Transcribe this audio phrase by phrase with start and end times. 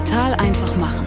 [0.00, 1.06] Digital einfach machen.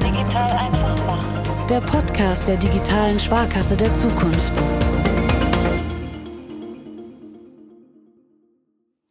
[0.00, 1.66] Digital einfach machen.
[1.68, 4.52] Der Podcast der digitalen Sparkasse der Zukunft.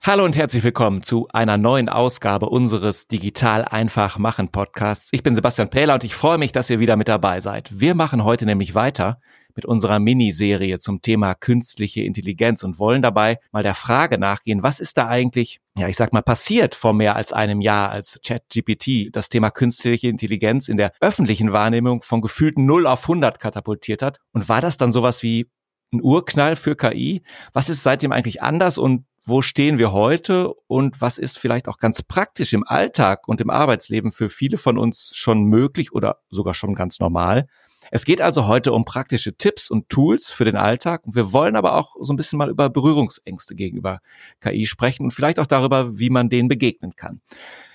[0.08, 5.10] Hallo und herzlich willkommen zu einer neuen Ausgabe unseres Digital einfach machen Podcasts.
[5.12, 7.78] Ich bin Sebastian Pähler und ich freue mich, dass ihr wieder mit dabei seid.
[7.78, 9.20] Wir machen heute nämlich weiter
[9.54, 14.80] mit unserer Miniserie zum Thema künstliche Intelligenz und wollen dabei mal der Frage nachgehen, was
[14.80, 19.10] ist da eigentlich, ja, ich sag mal, passiert vor mehr als einem Jahr, als ChatGPT
[19.12, 24.20] das Thema künstliche Intelligenz in der öffentlichen Wahrnehmung von gefühlten 0 auf 100 katapultiert hat?
[24.32, 25.48] Und war das dann sowas wie
[25.92, 27.24] ein Urknall für KI?
[27.54, 31.80] Was ist seitdem eigentlich anders und wo stehen wir heute und was ist vielleicht auch
[31.80, 36.54] ganz praktisch im Alltag und im Arbeitsleben für viele von uns schon möglich oder sogar
[36.54, 37.48] schon ganz normal?
[37.92, 41.02] Es geht also heute um praktische Tipps und Tools für den Alltag.
[41.06, 44.00] Wir wollen aber auch so ein bisschen mal über Berührungsängste gegenüber
[44.42, 47.22] KI sprechen und vielleicht auch darüber, wie man denen begegnen kann.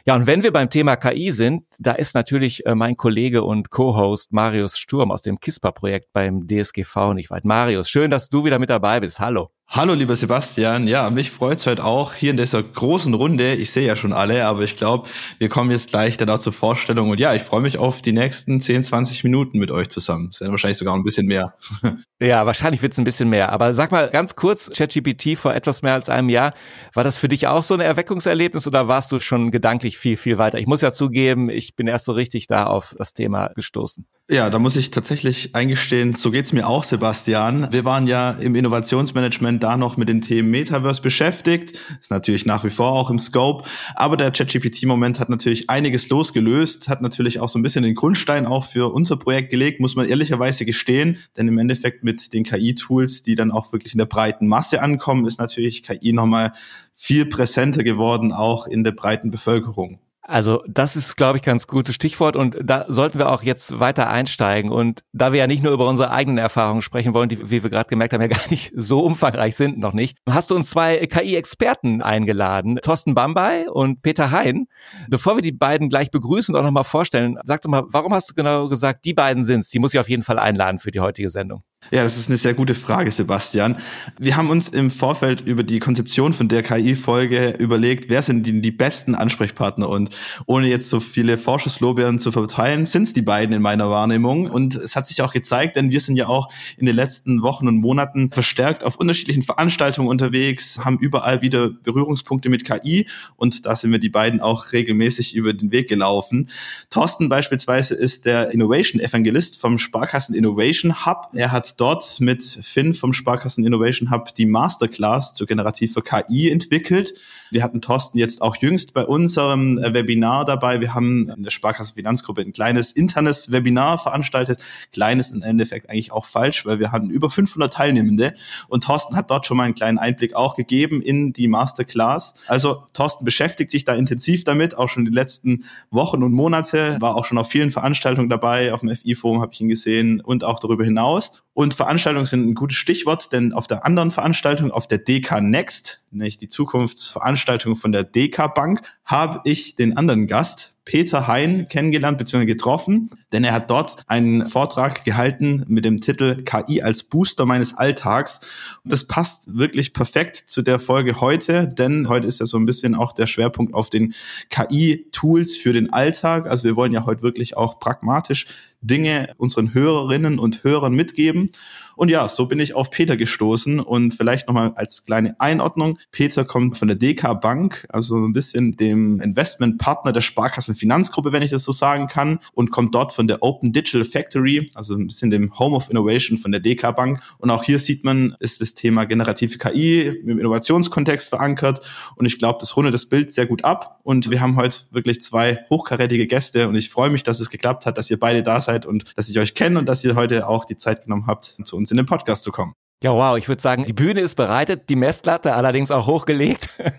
[0.05, 3.71] Ja, und wenn wir beim Thema KI sind, da ist natürlich äh, mein Kollege und
[3.71, 7.45] Co-Host Marius Sturm aus dem KISPA-Projekt beim DSGV nicht weit.
[7.45, 9.21] Marius, schön, dass du wieder mit dabei bist.
[9.21, 9.51] Hallo.
[9.75, 10.87] Hallo, lieber Sebastian.
[10.87, 13.55] Ja, mich freut's heute auch hier in dieser großen Runde.
[13.55, 16.53] Ich sehe ja schon alle, aber ich glaube, wir kommen jetzt gleich dann auch zur
[16.53, 17.09] Vorstellung.
[17.09, 20.29] Und ja, ich freue mich auf die nächsten 10, 20 Minuten mit euch zusammen.
[20.31, 21.55] Es werden wahrscheinlich sogar ein bisschen mehr.
[22.23, 23.51] Ja, wahrscheinlich wird's ein bisschen mehr.
[23.51, 26.55] Aber sag mal ganz kurz, ChatGPT vor etwas mehr als einem Jahr,
[26.95, 30.39] war das für dich auch so ein Erweckungserlebnis oder warst du schon gedanklich viel, viel
[30.39, 30.59] weiter?
[30.59, 34.07] Ich muss ja zugeben, ich bin erst so richtig da auf das Thema gestoßen.
[34.31, 37.71] Ja, da muss ich tatsächlich eingestehen, so geht's mir auch, Sebastian.
[37.73, 41.79] Wir waren ja im Innovationsmanagement da noch mit den Themen Metaverse beschäftigt.
[42.01, 43.69] Ist natürlich nach wie vor auch im Scope.
[43.97, 48.47] Aber der ChatGPT-Moment hat natürlich einiges losgelöst, hat natürlich auch so ein bisschen den Grundstein
[48.47, 51.19] auch für unser Projekt gelegt, muss man ehrlicherweise gestehen.
[51.37, 55.27] Denn im Endeffekt mit den KI-Tools, die dann auch wirklich in der breiten Masse ankommen,
[55.27, 56.53] ist natürlich KI nochmal
[56.95, 59.99] viel präsenter geworden, auch in der breiten Bevölkerung.
[60.25, 64.09] Also das ist, glaube ich, ganz gutes Stichwort und da sollten wir auch jetzt weiter
[64.09, 64.71] einsteigen.
[64.71, 67.71] Und da wir ja nicht nur über unsere eigenen Erfahrungen sprechen wollen, die, wie wir
[67.71, 71.07] gerade gemerkt haben, ja gar nicht so umfangreich sind noch nicht, hast du uns zwei
[71.07, 74.69] KI-Experten eingeladen, Thorsten Bambay und Peter Hein.
[75.09, 78.31] Bevor wir die beiden gleich begrüßen und auch nochmal vorstellen, sag doch mal, warum hast
[78.31, 79.71] du genau gesagt, die beiden sind's?
[79.71, 81.65] Die muss ich auf jeden Fall einladen für die heutige Sendung.
[81.91, 83.77] Ja, das ist eine sehr gute Frage, Sebastian.
[84.19, 88.63] Wir haben uns im Vorfeld über die Konzeption von der KI-Folge überlegt, wer sind die,
[88.63, 90.09] die, besten Ansprechpartner und
[90.47, 94.75] ohne jetzt so viele Vorschusslorbeeren zu verteilen, sind es die beiden in meiner Wahrnehmung und
[94.77, 97.77] es hat sich auch gezeigt, denn wir sind ja auch in den letzten Wochen und
[97.77, 103.07] Monaten verstärkt auf unterschiedlichen Veranstaltungen unterwegs, haben überall wieder Berührungspunkte mit KI
[103.37, 106.49] und da sind wir die beiden auch regelmäßig über den Weg gelaufen.
[106.89, 111.29] Thorsten beispielsweise ist der Innovation Evangelist vom Sparkassen Innovation Hub.
[111.35, 117.15] Er hat dort mit Finn vom Sparkassen Innovation Hub die Masterclass zur generativer KI entwickelt.
[117.51, 120.81] Wir hatten Thorsten jetzt auch jüngst bei unserem Webinar dabei.
[120.81, 124.61] Wir haben in der Sparkassen Finanzgruppe ein kleines internes Webinar veranstaltet.
[124.93, 128.35] Kleines im Endeffekt eigentlich auch falsch, weil wir hatten über 500 Teilnehmende
[128.69, 132.35] und Thorsten hat dort schon mal einen kleinen Einblick auch gegeben in die Masterclass.
[132.47, 137.17] Also Thorsten beschäftigt sich da intensiv damit, auch schon die letzten Wochen und Monate, war
[137.17, 140.59] auch schon auf vielen Veranstaltungen dabei, auf dem FI-Forum habe ich ihn gesehen und auch
[140.59, 141.43] darüber hinaus.
[141.55, 146.03] Und Veranstaltungen sind ein gutes Stichwort, denn auf der anderen Veranstaltung, auf der DK Next,
[146.11, 152.19] nämlich die Zukunftsveranstaltung von der DK Bank, habe ich den anderen Gast, Peter Hein kennengelernt
[152.19, 152.45] bzw.
[152.45, 157.75] getroffen, denn er hat dort einen Vortrag gehalten mit dem Titel KI als Booster meines
[157.75, 158.41] Alltags.
[158.85, 162.95] Das passt wirklich perfekt zu der Folge heute, denn heute ist ja so ein bisschen
[162.95, 164.15] auch der Schwerpunkt auf den
[164.51, 166.49] KI-Tools für den Alltag.
[166.49, 168.47] Also wir wollen ja heute wirklich auch pragmatisch
[168.81, 171.51] Dinge unseren Hörerinnen und Hörern mitgeben.
[171.97, 175.99] Und ja, so bin ich auf Peter gestoßen und vielleicht nochmal als kleine Einordnung.
[176.11, 181.43] Peter kommt von der DK Bank, also ein bisschen dem Investmentpartner der Sparkassen Finanzgruppe, wenn
[181.43, 185.07] ich das so sagen kann, und kommt dort von der Open Digital Factory, also ein
[185.07, 187.23] bisschen dem Home of Innovation von der DK Bank.
[187.39, 191.81] Und auch hier sieht man, ist das Thema generative KI im Innovationskontext verankert.
[192.17, 194.01] Und ich glaube, das rundet das Bild sehr gut ab.
[194.03, 197.87] Und wir haben heute wirklich zwei hochkarätige Gäste und ich freue mich, dass es geklappt
[197.87, 200.49] hat, dass ihr beide da seid und dass ich euch kenne und dass ihr heute
[200.49, 202.75] auch die Zeit genommen habt, zu uns in den Podcast zu kommen.
[203.03, 206.69] Ja, wow, ich würde sagen, die Bühne ist bereitet, die Messlatte allerdings auch hochgelegt.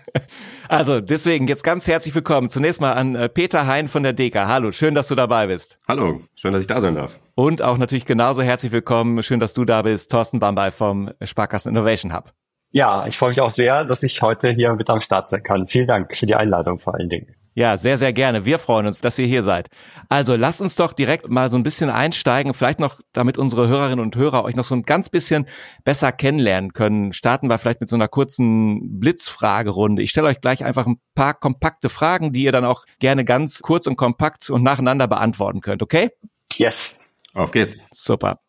[0.66, 4.48] Also deswegen jetzt ganz herzlich willkommen zunächst mal an äh, Peter Hein von der DEKA.
[4.48, 5.78] Hallo, schön, dass du dabei bist.
[5.86, 7.20] Hallo, schön, dass ich da sein darf.
[7.34, 11.70] Und auch natürlich genauso herzlich willkommen, schön, dass du da bist, Thorsten Bambay vom Sparkassen
[11.70, 12.32] Innovation Hub.
[12.70, 15.66] Ja, ich freue mich auch sehr, dass ich heute hier mit am Start sein kann.
[15.66, 17.33] Vielen Dank für die Einladung vor allen Dingen.
[17.56, 18.44] Ja, sehr, sehr gerne.
[18.44, 19.68] Wir freuen uns, dass ihr hier seid.
[20.08, 24.00] Also lasst uns doch direkt mal so ein bisschen einsteigen, vielleicht noch, damit unsere Hörerinnen
[24.00, 25.46] und Hörer euch noch so ein ganz bisschen
[25.84, 27.12] besser kennenlernen können.
[27.12, 30.02] Starten wir vielleicht mit so einer kurzen Blitzfragerunde.
[30.02, 33.60] Ich stelle euch gleich einfach ein paar kompakte Fragen, die ihr dann auch gerne ganz
[33.60, 36.10] kurz und kompakt und nacheinander beantworten könnt, okay?
[36.54, 36.96] Yes.
[37.34, 37.76] Auf geht's.
[37.92, 38.40] Super.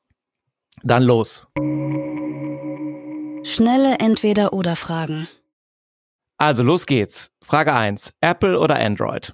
[0.84, 1.46] Dann los.
[3.44, 5.28] Schnelle Entweder-Oder-Fragen.
[6.38, 7.32] Also los geht's.
[7.42, 9.34] Frage eins: Apple oder Android?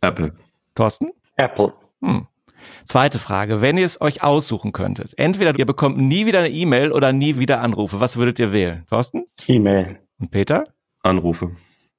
[0.00, 0.32] Apple.
[0.74, 1.12] Thorsten?
[1.36, 1.72] Apple.
[2.02, 2.26] Hm.
[2.84, 3.60] Zweite Frage.
[3.60, 7.38] Wenn ihr es euch aussuchen könntet, entweder ihr bekommt nie wieder eine E-Mail oder nie
[7.38, 8.84] wieder Anrufe, was würdet ihr wählen?
[8.88, 9.26] Thorsten?
[9.46, 10.00] E-Mail.
[10.18, 10.64] Und Peter?
[11.02, 11.50] Anrufe.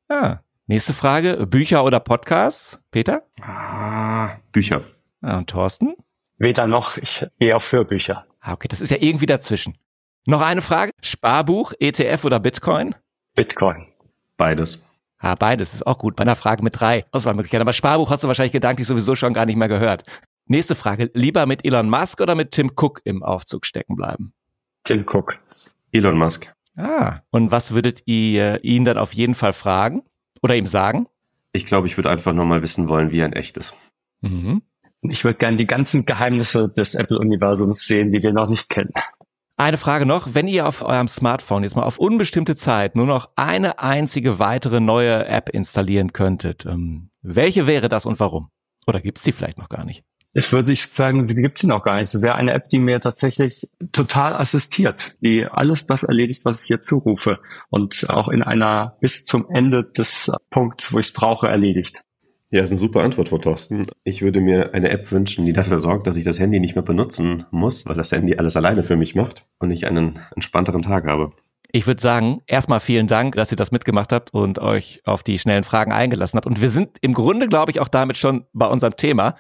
[0.10, 0.40] Ah.
[0.66, 1.48] Nächste Frage.
[1.48, 2.80] Bücher oder Podcasts?
[2.92, 3.24] Peter?
[3.42, 4.82] Ah, Bücher.
[5.22, 5.96] Ah, und Thorsten?
[6.38, 8.26] Weder noch, ich gehe auf Hörbücher.
[8.42, 9.78] Ah, okay, das ist ja irgendwie dazwischen.
[10.26, 10.92] Noch eine Frage.
[11.02, 12.94] Sparbuch, ETF oder Bitcoin?
[13.34, 13.88] Bitcoin.
[14.38, 14.82] Beides.
[15.20, 16.16] Ah, beides ist auch gut.
[16.16, 17.64] Bei einer Frage mit drei Auswahlmöglichkeiten.
[17.64, 20.04] Aber Sparbuch hast du wahrscheinlich gedanklich sowieso schon gar nicht mehr gehört.
[20.46, 21.10] Nächste Frage.
[21.14, 24.34] Lieber mit Elon Musk oder mit Tim Cook im Aufzug stecken bleiben?
[24.84, 25.40] Tim Cook.
[25.92, 26.54] Elon Musk.
[26.78, 27.22] Ah.
[27.32, 30.04] Und was würdet ihr ihn dann auf jeden Fall fragen?
[30.44, 31.08] Oder ihm sagen?
[31.52, 33.76] Ich glaube, ich würde einfach nur mal wissen wollen, wie er in echt ist.
[34.22, 34.62] Mhm.
[35.02, 38.94] Ich würde gerne die ganzen Geheimnisse des Apple-Universums sehen, die wir noch nicht kennen.
[39.60, 43.28] Eine Frage noch, wenn ihr auf eurem Smartphone jetzt mal auf unbestimmte Zeit nur noch
[43.36, 48.52] eine einzige weitere neue App installieren könntet, ähm, welche wäre das und warum?
[48.86, 50.04] Oder gibt's die vielleicht noch gar nicht?
[50.34, 52.14] Ich würde sagen, sie gibt sie noch gar nicht.
[52.14, 56.68] Das wäre eine App, die mir tatsächlich total assistiert, die alles das erledigt, was ich
[56.68, 57.40] hier zurufe
[57.72, 62.04] und auch in einer bis zum Ende des Punkts, wo ich es brauche, erledigt.
[62.52, 63.88] Ja, ist eine super Antwort von Thorsten.
[64.06, 66.84] Ich würde mir eine App wünschen, die dafür sorgt, dass ich das Handy nicht mehr
[66.84, 71.08] benutzen muss, weil das Handy alles alleine für mich macht und ich einen entspannteren Tag
[71.08, 71.34] habe.
[71.74, 75.38] Ich würde sagen, erstmal vielen Dank, dass ihr das mitgemacht habt und euch auf die
[75.38, 76.46] schnellen Fragen eingelassen habt.
[76.46, 79.36] Und wir sind im Grunde, glaube ich, auch damit schon bei unserem Thema.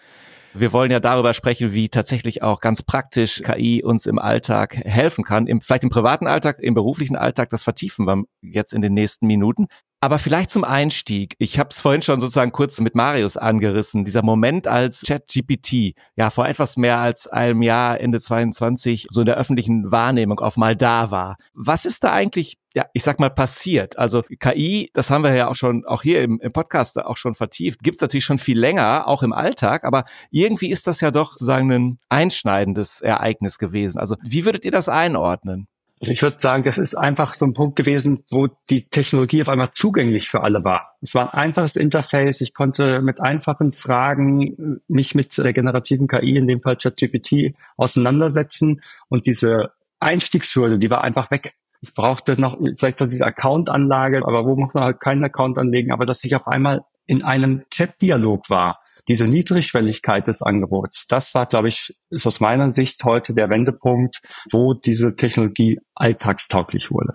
[0.59, 5.23] Wir wollen ja darüber sprechen, wie tatsächlich auch ganz praktisch KI uns im Alltag helfen
[5.23, 5.45] kann.
[5.47, 9.27] Im, vielleicht im privaten Alltag, im beruflichen Alltag, das vertiefen wir jetzt in den nächsten
[9.27, 9.67] Minuten.
[9.99, 11.33] Aber vielleicht zum Einstieg.
[11.39, 14.05] Ich habe es vorhin schon sozusagen kurz mit Marius angerissen.
[14.05, 19.25] Dieser Moment, als ChatGPT ja vor etwas mehr als einem Jahr, Ende 22, so in
[19.25, 21.37] der öffentlichen Wahrnehmung auf mal da war.
[21.53, 23.97] Was ist da eigentlich, ja, ich sag mal, passiert?
[23.97, 27.33] Also KI, das haben wir ja auch schon, auch hier im, im Podcast auch schon
[27.33, 31.31] vertieft, gibt's natürlich schon viel länger, auch im Alltag, aber irgendwie ist das ja doch
[31.31, 33.97] sozusagen ein einschneidendes Ereignis gewesen.
[33.97, 35.67] Also wie würdet ihr das einordnen?
[35.99, 39.49] Also ich würde sagen, das ist einfach so ein Punkt gewesen, wo die Technologie auf
[39.49, 40.95] einmal zugänglich für alle war.
[41.01, 42.41] Es war ein einfaches Interface.
[42.41, 48.83] Ich konnte mit einfachen Fragen mich mit der generativen KI, in dem Fall ChatGPT, auseinandersetzen.
[49.09, 51.55] Und diese Einstiegshürde, die war einfach weg.
[51.87, 56.05] Ich brauchte noch vielleicht diese Account-Anlage, aber wo muss man halt keinen Account anlegen, aber
[56.05, 58.81] dass ich auf einmal in einem Chat-Dialog war.
[59.07, 64.21] Diese Niedrigschwelligkeit des Angebots, das war, glaube ich, ist aus meiner Sicht heute der Wendepunkt,
[64.51, 67.13] wo diese Technologie alltagstauglich wurde.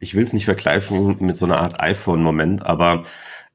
[0.00, 3.04] Ich will es nicht vergleichen mit so einer Art iPhone-Moment, aber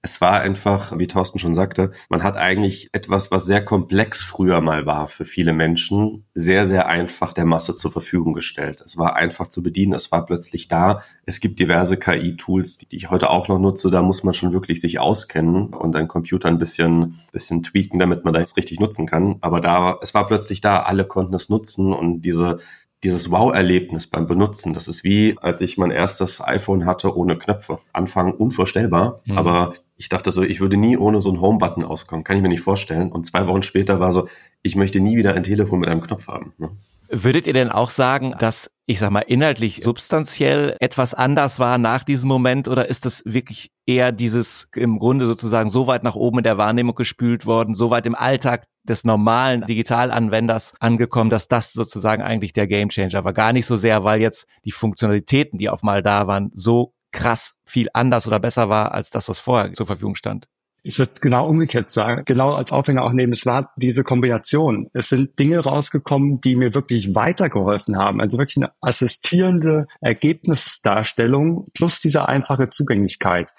[0.01, 4.61] es war einfach, wie Thorsten schon sagte, man hat eigentlich etwas, was sehr komplex früher
[4.61, 8.81] mal war für viele Menschen, sehr, sehr einfach der Masse zur Verfügung gestellt.
[8.85, 11.01] Es war einfach zu bedienen, es war plötzlich da.
[11.25, 13.91] Es gibt diverse KI-Tools, die ich heute auch noch nutze.
[13.91, 18.23] Da muss man schon wirklich sich auskennen und einen Computer ein bisschen, bisschen tweaken, damit
[18.23, 19.37] man das richtig nutzen kann.
[19.41, 22.59] Aber da, es war plötzlich da, alle konnten es nutzen und diese
[23.03, 27.77] dieses Wow-Erlebnis beim Benutzen, das ist wie, als ich mein erstes iPhone hatte ohne Knöpfe.
[27.93, 29.37] Anfang unvorstellbar, mhm.
[29.37, 32.23] aber ich dachte so, ich würde nie ohne so einen Home-Button auskommen.
[32.23, 33.11] Kann ich mir nicht vorstellen.
[33.11, 34.27] Und zwei Wochen später war so,
[34.61, 36.53] ich möchte nie wieder ein Telefon mit einem Knopf haben.
[36.57, 36.69] Ne?
[37.11, 42.04] Würdet ihr denn auch sagen, dass, ich sag mal, inhaltlich substanziell etwas anders war nach
[42.04, 46.39] diesem Moment oder ist das wirklich eher dieses im Grunde sozusagen so weit nach oben
[46.39, 51.73] in der Wahrnehmung gespült worden, so weit im Alltag des normalen Digitalanwenders angekommen, dass das
[51.73, 53.33] sozusagen eigentlich der Gamechanger war?
[53.33, 57.54] Gar nicht so sehr, weil jetzt die Funktionalitäten, die auf mal da waren, so krass
[57.66, 60.47] viel anders oder besser war als das, was vorher zur Verfügung stand.
[60.81, 64.90] Ich würde genau umgekehrt sagen, genau als Aufhänger auch nehmen, es war diese Kombination.
[64.94, 68.21] Es sind Dinge rausgekommen, die mir wirklich weitergeholfen haben.
[68.21, 73.50] Also wirklich eine assistierende Ergebnisdarstellung plus diese einfache Zugänglichkeit.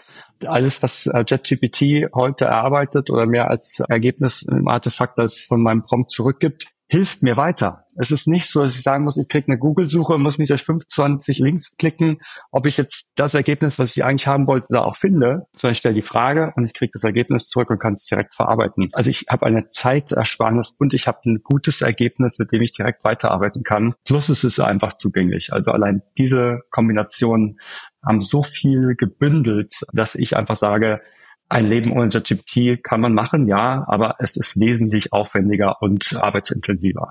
[0.47, 5.83] Alles, was äh, JetGPT heute erarbeitet oder mehr als Ergebnis im Artefakt, das von meinem
[5.83, 7.85] Prompt zurückgibt, hilft mir weiter.
[7.97, 10.49] Es ist nicht so, dass ich sagen muss, ich kriege eine Google-Suche und muss mich
[10.49, 12.19] durch 25 Links klicken,
[12.51, 15.79] ob ich jetzt das Ergebnis, was ich eigentlich haben wollte, da auch finde, sondern ich
[15.79, 18.89] stelle die Frage und ich kriege das Ergebnis zurück und kann es direkt verarbeiten.
[18.93, 23.05] Also ich habe eine Zeitersparnis und ich habe ein gutes Ergebnis, mit dem ich direkt
[23.05, 23.95] weiterarbeiten kann.
[24.05, 25.53] Plus es ist einfach zugänglich.
[25.53, 27.61] Also allein diese Kombination
[28.05, 31.03] haben so viel gebündelt, dass ich einfach sage,
[31.51, 37.11] ein Leben ohne ChatGPT kann man machen, ja, aber es ist wesentlich aufwendiger und arbeitsintensiver.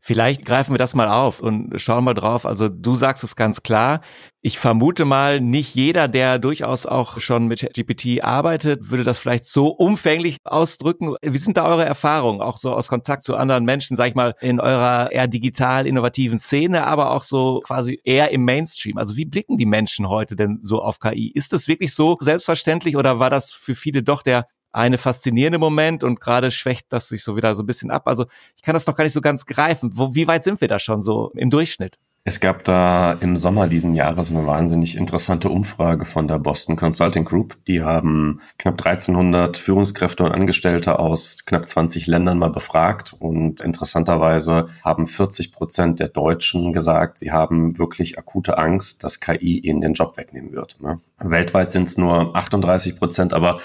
[0.00, 2.46] Vielleicht greifen wir das mal auf und schauen mal drauf.
[2.46, 4.00] Also du sagst es ganz klar.
[4.40, 9.44] Ich vermute mal, nicht jeder, der durchaus auch schon mit GPT arbeitet, würde das vielleicht
[9.44, 11.16] so umfänglich ausdrücken.
[11.22, 14.34] Wie sind da eure Erfahrungen, auch so aus Kontakt zu anderen Menschen, sag ich mal,
[14.40, 18.96] in eurer eher digital innovativen Szene, aber auch so quasi eher im Mainstream?
[18.98, 21.32] Also wie blicken die Menschen heute denn so auf KI?
[21.34, 26.04] Ist das wirklich so selbstverständlich oder war das für viele doch der eine faszinierende Moment
[26.04, 28.06] und gerade schwächt das sich so wieder so ein bisschen ab.
[28.06, 29.90] Also ich kann das noch gar nicht so ganz greifen.
[29.94, 31.98] Wo, wie weit sind wir da schon so im Durchschnitt?
[32.28, 37.24] Es gab da im Sommer diesen Jahres eine wahnsinnig interessante Umfrage von der Boston Consulting
[37.24, 37.56] Group.
[37.66, 44.66] Die haben knapp 1300 Führungskräfte und Angestellte aus knapp 20 Ländern mal befragt und interessanterweise
[44.84, 49.94] haben 40 Prozent der Deutschen gesagt, sie haben wirklich akute Angst, dass KI ihnen den
[49.94, 50.78] Job wegnehmen wird.
[50.82, 51.00] Ne?
[51.20, 53.58] Weltweit sind es nur 38 Prozent, aber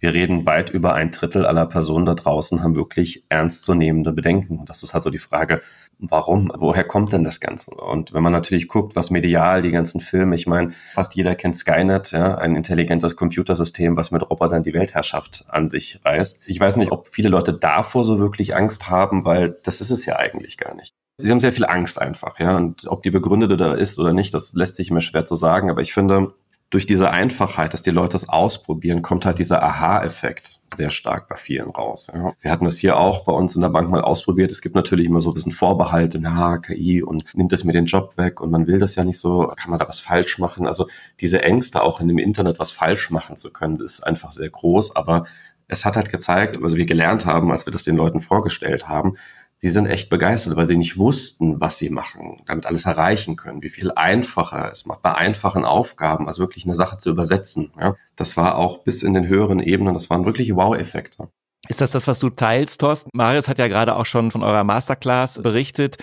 [0.00, 4.58] wir reden weit über ein Drittel aller Personen da draußen haben wirklich ernstzunehmende Bedenken.
[4.58, 5.60] Und das ist also die Frage,
[5.98, 6.50] warum?
[6.56, 7.70] Woher kommt denn das Ganze?
[7.70, 11.54] Und wenn man natürlich guckt, was medial, die ganzen Filme, ich meine, fast jeder kennt
[11.54, 16.40] Skynet, ja, ein intelligentes Computersystem, was mit Robotern die Weltherrschaft an sich reißt.
[16.46, 20.06] Ich weiß nicht, ob viele Leute davor so wirklich Angst haben, weil das ist es
[20.06, 20.94] ja eigentlich gar nicht.
[21.18, 22.56] Sie haben sehr viel Angst einfach, ja.
[22.56, 25.68] Und ob die begründete da ist oder nicht, das lässt sich mir schwer zu sagen.
[25.68, 26.32] Aber ich finde,
[26.70, 31.34] durch diese Einfachheit, dass die Leute es ausprobieren, kommt halt dieser Aha-Effekt sehr stark bei
[31.34, 32.08] vielen raus.
[32.14, 32.32] Ja.
[32.40, 34.52] Wir hatten das hier auch bei uns in der Bank mal ausprobiert.
[34.52, 37.86] Es gibt natürlich immer so ein bisschen Vorbehalte, na, KI und nimmt es mir den
[37.86, 40.68] Job weg und man will das ja nicht so, kann man da was falsch machen?
[40.68, 40.86] Also
[41.18, 44.94] diese Ängste auch in dem Internet was falsch machen zu können, ist einfach sehr groß,
[44.94, 45.24] aber
[45.66, 49.16] es hat halt gezeigt, also wir gelernt haben, als wir das den Leuten vorgestellt haben,
[49.60, 53.62] sie sind echt begeistert, weil sie nicht wussten, was sie machen, damit alles erreichen können,
[53.62, 57.70] wie viel einfacher es macht, bei einfachen Aufgaben, also wirklich eine Sache zu übersetzen.
[57.78, 57.94] Ja.
[58.16, 61.28] Das war auch bis in den höheren Ebenen, das waren wirklich Wow-Effekte.
[61.68, 63.10] Ist das das, was du teilst, Thorsten?
[63.12, 65.98] Marius hat ja gerade auch schon von eurer Masterclass berichtet.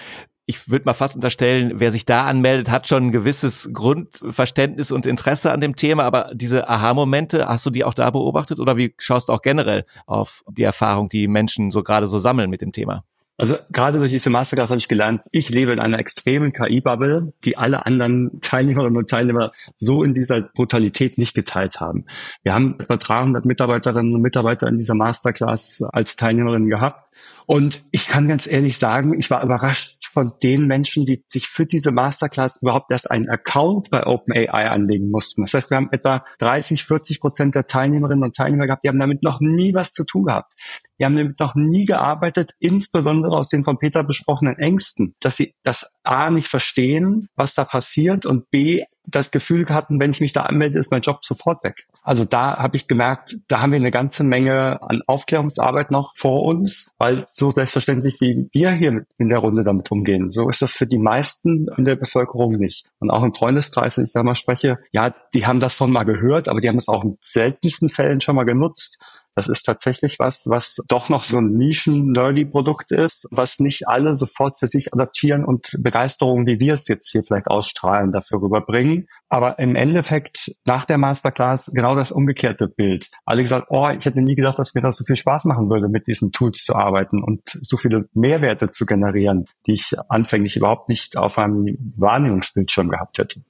[0.46, 5.06] Ich würde mal fast unterstellen, wer sich da anmeldet, hat schon ein gewisses Grundverständnis und
[5.06, 6.04] Interesse an dem Thema.
[6.04, 9.84] Aber diese Aha-Momente, hast du die auch da beobachtet oder wie schaust du auch generell
[10.06, 13.04] auf die Erfahrung, die Menschen so gerade so sammeln mit dem Thema?
[13.38, 17.56] Also gerade durch diese Masterclass habe ich gelernt, ich lebe in einer extremen KI-Bubble, die
[17.56, 22.06] alle anderen Teilnehmerinnen und Teilnehmer so in dieser Brutalität nicht geteilt haben.
[22.42, 27.04] Wir haben etwa 300 Mitarbeiterinnen und Mitarbeiter in dieser Masterclass als Teilnehmerinnen gehabt.
[27.50, 31.66] Und ich kann ganz ehrlich sagen, ich war überrascht von den Menschen, die sich für
[31.66, 35.44] diese Masterclass überhaupt erst einen Account bei OpenAI anlegen mussten.
[35.44, 39.00] Das heißt, wir haben etwa 30, 40 Prozent der Teilnehmerinnen und Teilnehmer gehabt, die haben
[39.00, 40.52] damit noch nie was zu tun gehabt.
[41.00, 45.56] Die haben damit noch nie gearbeitet, insbesondere aus den von Peter besprochenen Ängsten, dass sie
[45.64, 50.34] das A nicht verstehen, was da passiert und B das Gefühl hatten, wenn ich mich
[50.34, 51.88] da anmelde, ist mein Job sofort weg.
[52.04, 56.44] Also da habe ich gemerkt, da haben wir eine ganze Menge an Aufklärungsarbeit noch vor
[56.44, 60.74] uns, weil so selbstverständlich wie wir hier in der Runde damit umgehen, so ist das
[60.74, 62.86] für die meisten in der Bevölkerung nicht.
[63.00, 66.04] Und auch im Freundeskreis, wenn ich da mal spreche, ja, die haben das von mal
[66.04, 69.00] gehört, aber die haben es auch in seltensten Fällen schon mal genutzt.
[69.38, 74.58] Das ist tatsächlich was, was doch noch so ein Nischen-Nerdy-Produkt ist, was nicht alle sofort
[74.58, 79.08] für sich adaptieren und Begeisterung, wie wir es jetzt hier vielleicht ausstrahlen, dafür rüberbringen.
[79.30, 83.12] Aber im Endeffekt nach der Masterclass genau das umgekehrte Bild.
[83.26, 85.88] Alle gesagt, oh, ich hätte nie gedacht, dass mir das so viel Spaß machen würde,
[85.88, 90.90] mit diesen Tools zu arbeiten und so viele Mehrwerte zu generieren, die ich anfänglich überhaupt
[90.90, 93.42] nicht auf einem Wahrnehmungsbildschirm gehabt hätte.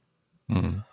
[0.48, 0.84] Mhm.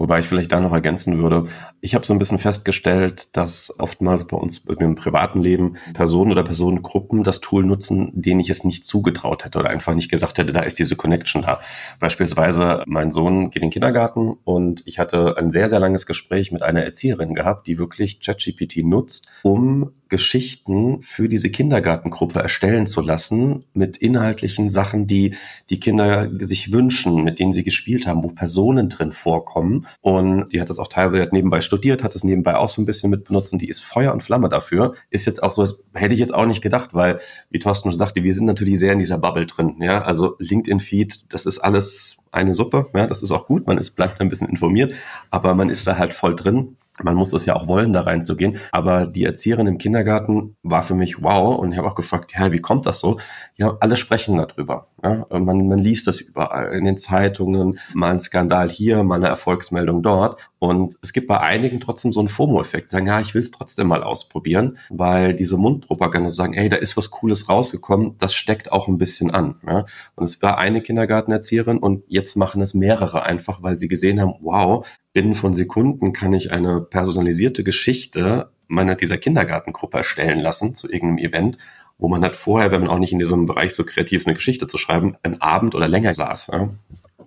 [0.00, 1.44] Wobei ich vielleicht da noch ergänzen würde,
[1.82, 6.42] ich habe so ein bisschen festgestellt, dass oftmals bei uns im privaten Leben Personen oder
[6.42, 10.52] Personengruppen das Tool nutzen, denen ich es nicht zugetraut hätte oder einfach nicht gesagt hätte,
[10.52, 11.60] da ist diese Connection da.
[11.98, 16.50] Beispielsweise mein Sohn geht in den Kindergarten und ich hatte ein sehr, sehr langes Gespräch
[16.50, 23.00] mit einer Erzieherin gehabt, die wirklich ChatGPT nutzt, um Geschichten für diese Kindergartengruppe erstellen zu
[23.00, 25.36] lassen mit inhaltlichen Sachen, die
[25.70, 29.86] die Kinder sich wünschen, mit denen sie gespielt haben, wo Personen drin vorkommen.
[30.02, 33.10] Und die hat das auch teilweise nebenbei studiert, hat das nebenbei auch so ein bisschen
[33.10, 34.94] mit benutzt und die ist Feuer und Flamme dafür.
[35.08, 38.22] Ist jetzt auch so, hätte ich jetzt auch nicht gedacht, weil, wie Thorsten schon sagte,
[38.22, 39.76] wir sind natürlich sehr in dieser Bubble drin.
[39.80, 42.86] Ja, also LinkedIn-Feed, das ist alles eine Suppe.
[42.94, 43.66] Ja, das ist auch gut.
[43.66, 44.94] Man ist, bleibt ein bisschen informiert,
[45.30, 48.58] aber man ist da halt voll drin man muss das ja auch wollen, da reinzugehen.
[48.72, 51.58] Aber die Erzieherin im Kindergarten war für mich wow.
[51.58, 53.18] Und ich habe auch gefragt, ja, wie kommt das so?
[53.56, 54.86] Ja, alle sprechen darüber.
[55.02, 59.28] Ja, man, man liest das überall in den Zeitungen, mal ein Skandal hier, mal eine
[59.28, 60.50] Erfolgsmeldung dort.
[60.58, 63.86] Und es gibt bei einigen trotzdem so einen FOMO-Effekt, sagen, ja, ich will es trotzdem
[63.86, 68.86] mal ausprobieren, weil diese Mundpropaganda sagen, ey, da ist was Cooles rausgekommen, das steckt auch
[68.86, 69.56] ein bisschen an.
[69.66, 69.86] Ja?
[70.16, 74.34] Und es war eine Kindergartenerzieherin und jetzt machen es mehrere einfach, weil sie gesehen haben,
[74.40, 80.90] wow, binnen von Sekunden kann ich eine personalisierte Geschichte meiner dieser Kindergartengruppe erstellen lassen zu
[80.90, 81.58] irgendeinem Event,
[81.98, 84.36] wo man halt vorher, wenn man auch nicht in diesem Bereich so kreativ ist, eine
[84.36, 86.50] Geschichte zu schreiben, einen Abend oder länger saß.
[86.52, 86.70] Ja?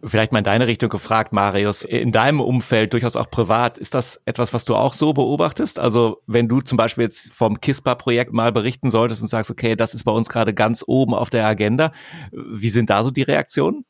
[0.06, 1.84] Vielleicht mal in deine Richtung gefragt, Marius.
[1.84, 5.80] In deinem Umfeld, durchaus auch privat, ist das etwas, was du auch so beobachtest?
[5.80, 9.94] Also wenn du zum Beispiel jetzt vom KISPA-Projekt mal berichten solltest und sagst, okay, das
[9.94, 11.92] ist bei uns gerade ganz oben auf der Agenda,
[12.32, 13.86] wie sind da so die Reaktionen?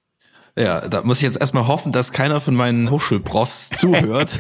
[0.55, 4.38] Ja, da muss ich jetzt erstmal hoffen, dass keiner von meinen Hochschulprofs zuhört.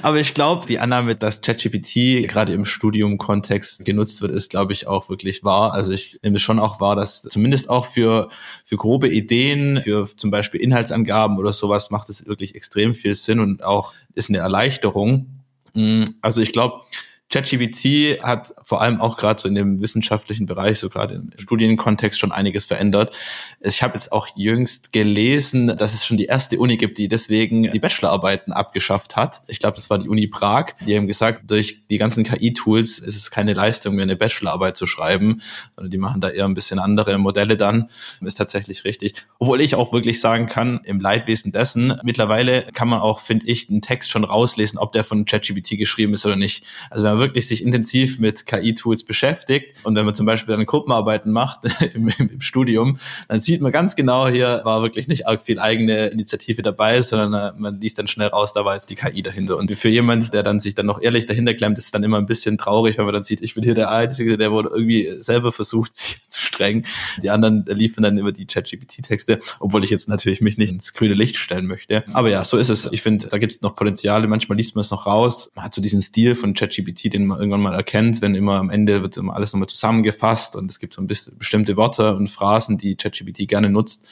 [0.00, 4.86] Aber ich glaube, die Annahme, dass ChatGPT gerade im Studium-Kontext genutzt wird, ist, glaube ich,
[4.86, 5.74] auch wirklich wahr.
[5.74, 8.30] Also ich nehme schon auch wahr, dass zumindest auch für,
[8.64, 13.38] für grobe Ideen, für zum Beispiel Inhaltsangaben oder sowas macht es wirklich extrem viel Sinn
[13.38, 15.42] und auch ist eine Erleichterung.
[15.74, 16.80] Mm, also ich glaube,
[17.28, 22.20] ChatGPT hat vor allem auch gerade so in dem wissenschaftlichen Bereich, so gerade im Studienkontext
[22.20, 23.16] schon einiges verändert.
[23.60, 27.70] Ich habe jetzt auch jüngst gelesen, dass es schon die erste Uni gibt, die deswegen
[27.72, 29.42] die Bachelorarbeiten abgeschafft hat.
[29.48, 30.74] Ich glaube, das war die Uni Prag.
[30.86, 34.86] Die haben gesagt, durch die ganzen KI-Tools ist es keine Leistung mehr, eine Bachelorarbeit zu
[34.86, 35.42] schreiben,
[35.74, 37.88] sondern die machen da eher ein bisschen andere Modelle dann.
[38.20, 39.14] Ist tatsächlich richtig.
[39.38, 43.68] Obwohl ich auch wirklich sagen kann, im Leidwesen dessen, mittlerweile kann man auch, finde ich,
[43.68, 46.64] einen Text schon rauslesen, ob der von ChatGPT geschrieben ist oder nicht.
[46.90, 51.32] Also man wirklich sich intensiv mit KI-Tools beschäftigt und wenn man zum Beispiel dann Gruppenarbeiten
[51.32, 51.60] macht
[51.94, 56.08] im, im, Studium, dann sieht man ganz genau, hier war wirklich nicht arg viel eigene
[56.08, 59.56] Initiative dabei, sondern äh, man liest dann schnell raus, da war jetzt die KI dahinter.
[59.56, 62.18] Und für jemand, der dann sich dann noch ehrlich dahinter klemmt, ist es dann immer
[62.18, 65.14] ein bisschen traurig, wenn man dann sieht, ich bin hier der Einzige, der wohl irgendwie
[65.18, 66.86] selber versucht, sich zu strengen.
[67.22, 71.14] Die anderen liefern dann über die ChatGPT-Texte, obwohl ich jetzt natürlich mich nicht ins grüne
[71.14, 72.04] Licht stellen möchte.
[72.12, 72.88] Aber ja, so ist es.
[72.90, 74.26] Ich finde, da gibt es noch Potenziale.
[74.26, 75.50] Manchmal liest man es noch raus.
[75.54, 78.70] Man hat so diesen Stil von ChatGPT, den man irgendwann mal erkennt, wenn immer am
[78.70, 82.28] Ende wird immer alles nochmal zusammengefasst und es gibt so ein bisschen bestimmte Worte und
[82.28, 84.06] Phrasen, die ChatGPT gerne nutzt.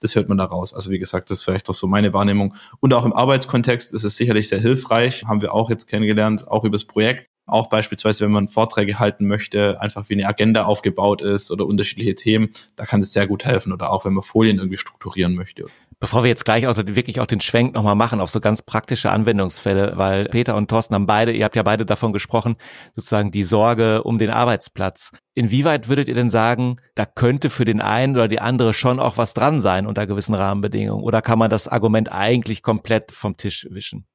[0.00, 0.74] Das hört man da raus.
[0.74, 2.54] Also wie gesagt, das ist vielleicht auch so meine Wahrnehmung.
[2.80, 5.24] Und auch im Arbeitskontext ist es sicherlich sehr hilfreich.
[5.24, 7.30] Haben wir auch jetzt kennengelernt, auch übers Projekt.
[7.46, 12.14] Auch beispielsweise, wenn man Vorträge halten möchte, einfach wie eine Agenda aufgebaut ist oder unterschiedliche
[12.14, 13.72] Themen, da kann es sehr gut helfen.
[13.72, 15.66] Oder auch wenn man Folien irgendwie strukturieren möchte.
[15.98, 19.10] Bevor wir jetzt gleich auch wirklich auch den Schwenk nochmal machen auf so ganz praktische
[19.10, 22.56] Anwendungsfälle, weil Peter und Thorsten haben beide, ihr habt ja beide davon gesprochen,
[22.94, 25.12] sozusagen die Sorge um den Arbeitsplatz.
[25.34, 29.16] Inwieweit würdet ihr denn sagen, da könnte für den einen oder die andere schon auch
[29.16, 31.02] was dran sein unter gewissen Rahmenbedingungen?
[31.02, 34.06] Oder kann man das Argument eigentlich komplett vom Tisch wischen?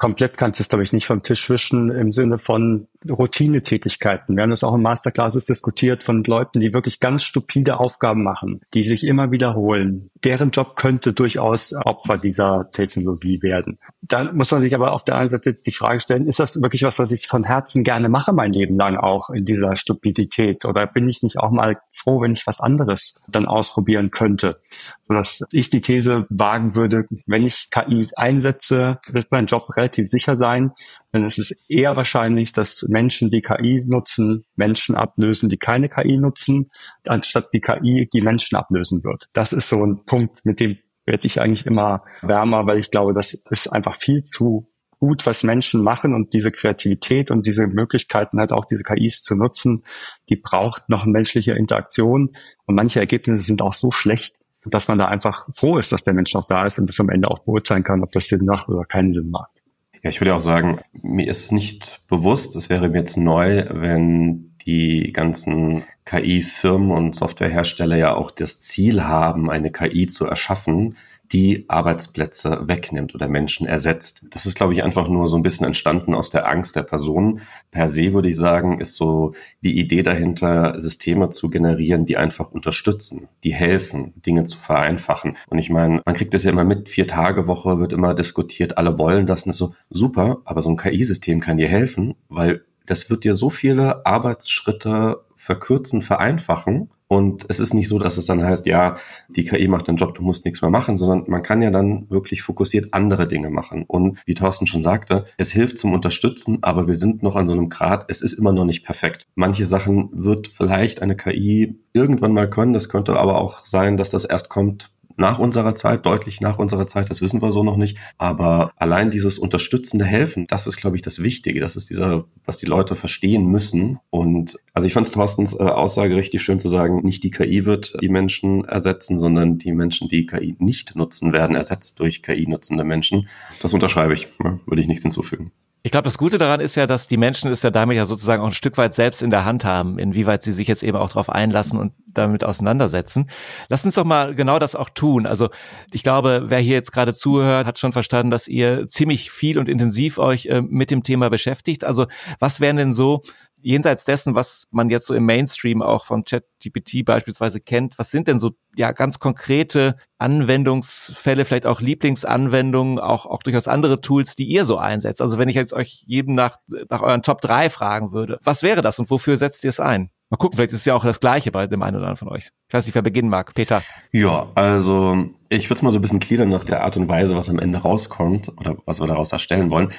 [0.00, 4.36] komplett kannst du es, glaube ich, nicht vom Tisch wischen im Sinne von Routinetätigkeiten.
[4.36, 8.60] Wir haben das auch in Masterclasses diskutiert von Leuten, die wirklich ganz stupide Aufgaben machen,
[8.74, 10.10] die sich immer wiederholen.
[10.24, 13.78] Deren Job könnte durchaus Opfer dieser Technologie werden.
[14.02, 16.82] Dann muss man sich aber auf der einen Seite die Frage stellen, ist das wirklich
[16.82, 20.64] was, was ich von Herzen gerne mache, mein Leben lang auch in dieser Stupidität?
[20.64, 24.60] Oder bin ich nicht auch mal froh, wenn ich was anderes dann ausprobieren könnte?
[25.08, 30.36] Sodass ich die These wagen würde, wenn ich KIs einsetze, wird mein Job relativ sicher
[30.36, 30.72] sein.
[31.12, 36.18] Denn es ist eher wahrscheinlich, dass Menschen, die KI nutzen, Menschen ablösen, die keine KI
[36.18, 36.70] nutzen,
[37.04, 39.28] anstatt die KI die Menschen ablösen wird.
[39.32, 43.14] Das ist so ein Punkt, mit dem werde ich eigentlich immer wärmer, weil ich glaube,
[43.14, 44.70] das ist einfach viel zu
[45.00, 49.34] gut, was Menschen machen und diese Kreativität und diese Möglichkeiten halt auch diese KIs zu
[49.34, 49.82] nutzen,
[50.28, 55.06] die braucht noch menschliche Interaktion und manche Ergebnisse sind auch so schlecht, dass man da
[55.06, 57.82] einfach froh ist, dass der Mensch noch da ist und das am Ende auch beurteilen
[57.82, 59.59] kann, ob das Sinn macht oder keinen Sinn macht.
[60.02, 64.56] Ja, ich würde auch sagen, mir ist nicht bewusst, es wäre mir jetzt neu, wenn
[64.66, 70.96] die ganzen KI-Firmen und Softwarehersteller ja auch das Ziel haben, eine KI zu erschaffen,
[71.32, 74.22] die Arbeitsplätze wegnimmt oder Menschen ersetzt.
[74.30, 77.40] Das ist, glaube ich, einfach nur so ein bisschen entstanden aus der Angst der Person.
[77.70, 82.50] Per se würde ich sagen, ist so die Idee dahinter, Systeme zu generieren, die einfach
[82.50, 85.36] unterstützen, die helfen, Dinge zu vereinfachen.
[85.48, 88.76] Und ich meine, man kriegt das ja immer mit, vier Tage Woche wird immer diskutiert,
[88.76, 92.64] alle wollen das und ist so super, aber so ein KI-System kann dir helfen, weil
[92.86, 98.26] das wird dir so viele Arbeitsschritte verkürzen, vereinfachen und es ist nicht so, dass es
[98.26, 98.94] dann heißt, ja,
[99.28, 102.08] die KI macht den Job, du musst nichts mehr machen, sondern man kann ja dann
[102.08, 103.84] wirklich fokussiert andere Dinge machen.
[103.88, 107.52] Und wie Thorsten schon sagte, es hilft zum Unterstützen, aber wir sind noch an so
[107.52, 109.24] einem Grad, es ist immer noch nicht perfekt.
[109.34, 112.74] Manche Sachen wird vielleicht eine KI irgendwann mal können.
[112.74, 116.86] Das könnte aber auch sein, dass das erst kommt, nach unserer Zeit, deutlich nach unserer
[116.86, 117.98] Zeit, das wissen wir so noch nicht.
[118.18, 121.60] Aber allein dieses unterstützende Helfen, das ist, glaube ich, das Wichtige.
[121.60, 123.98] Das ist dieser, was die Leute verstehen müssen.
[124.10, 127.64] Und also ich fand es Thorstens äh, Aussage richtig schön zu sagen, nicht die KI
[127.66, 132.46] wird die Menschen ersetzen, sondern die Menschen, die KI nicht nutzen, werden ersetzt durch KI
[132.48, 133.28] nutzende Menschen.
[133.60, 135.52] Das unterschreibe ich, ja, würde ich nichts hinzufügen.
[135.82, 138.42] Ich glaube, das Gute daran ist ja, dass die Menschen es ja damit ja sozusagen
[138.42, 141.08] auch ein Stück weit selbst in der Hand haben, inwieweit sie sich jetzt eben auch
[141.08, 143.30] darauf einlassen und damit auseinandersetzen.
[143.70, 145.24] Lass uns doch mal genau das auch tun.
[145.24, 145.48] Also
[145.90, 149.70] ich glaube, wer hier jetzt gerade zuhört, hat schon verstanden, dass ihr ziemlich viel und
[149.70, 151.84] intensiv euch äh, mit dem Thema beschäftigt.
[151.84, 152.06] Also
[152.38, 153.22] was wären denn so
[153.62, 158.28] jenseits dessen, was man jetzt so im Mainstream auch von ChatGPT beispielsweise kennt, was sind
[158.28, 164.44] denn so ja ganz konkrete Anwendungsfälle, vielleicht auch Lieblingsanwendungen, auch, auch durchaus andere Tools, die
[164.44, 165.20] ihr so einsetzt?
[165.20, 168.82] Also wenn ich jetzt euch jedem nach, nach euren Top 3 fragen würde, was wäre
[168.82, 170.10] das und wofür setzt ihr es ein?
[170.30, 172.28] Mal gucken, vielleicht ist es ja auch das Gleiche bei dem einen oder anderen von
[172.28, 172.50] euch.
[172.68, 173.52] Ich weiß nicht, wer beginnen mag.
[173.54, 173.82] Peter.
[174.12, 177.36] Ja, also ich würde es mal so ein bisschen gliedern nach der Art und Weise,
[177.36, 179.92] was am Ende rauskommt oder was wir daraus erstellen wollen.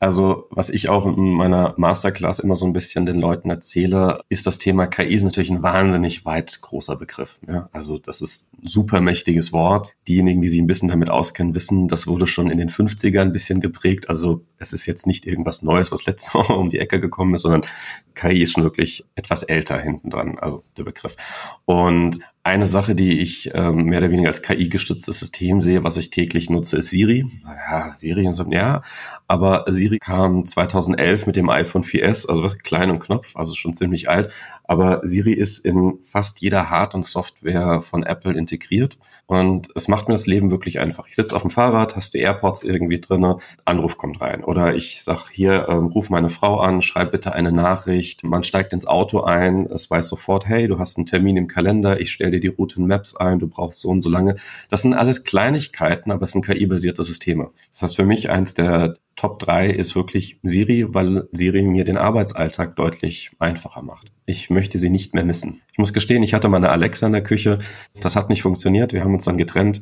[0.00, 4.48] Also was ich auch in meiner Masterclass immer so ein bisschen den Leuten erzähle, ist
[4.48, 7.38] das Thema KI ist natürlich ein wahnsinnig weit großer Begriff.
[7.46, 7.68] Ja?
[7.70, 9.94] Also das ist ein super mächtiges Wort.
[10.08, 13.32] Diejenigen, die sich ein bisschen damit auskennen, wissen, das wurde schon in den 50ern ein
[13.32, 14.08] bisschen geprägt.
[14.08, 17.42] Also es ist jetzt nicht irgendwas Neues, was letzte Woche um die Ecke gekommen ist,
[17.42, 17.62] sondern
[18.16, 21.14] KI ist schon wirklich etwas älter hinten dran, also der Begriff.
[21.64, 26.10] Und eine Sache, die ich ähm, mehr oder weniger als KI-gestütztes System sehe, was ich
[26.10, 27.26] täglich nutze, ist Siri.
[27.44, 28.82] Ja, Siri und so, ja.
[29.26, 33.74] Aber Siri kam 2011 mit dem iPhone 4S, also was klein und Knopf, also schon
[33.74, 34.32] ziemlich alt.
[34.62, 40.06] Aber Siri ist in fast jeder Hard- und Software von Apple integriert und es macht
[40.06, 41.08] mir das Leben wirklich einfach.
[41.08, 44.44] Ich sitze auf dem Fahrrad, hast die AirPods irgendwie drinne, Anruf kommt rein.
[44.44, 48.22] Oder ich sag hier, ähm, ruf meine Frau an, schreib bitte eine Nachricht.
[48.22, 52.00] Man steigt ins Auto ein, es weiß sofort, hey, du hast einen Termin im Kalender,
[52.00, 54.36] ich stelle dir die Route in Maps ein, du brauchst so und so lange.
[54.68, 57.50] Das sind alles Kleinigkeiten, aber es sind KI-basierte Systeme.
[57.70, 61.96] Das heißt, für mich eins der Top 3 ist wirklich Siri, weil Siri mir den
[61.96, 64.12] Arbeitsalltag deutlich einfacher macht.
[64.26, 65.62] Ich möchte sie nicht mehr missen.
[65.72, 67.56] Ich muss gestehen, ich hatte mal eine Alexa in der Küche.
[67.98, 68.92] Das hat nicht funktioniert.
[68.92, 69.80] Wir haben uns dann getrennt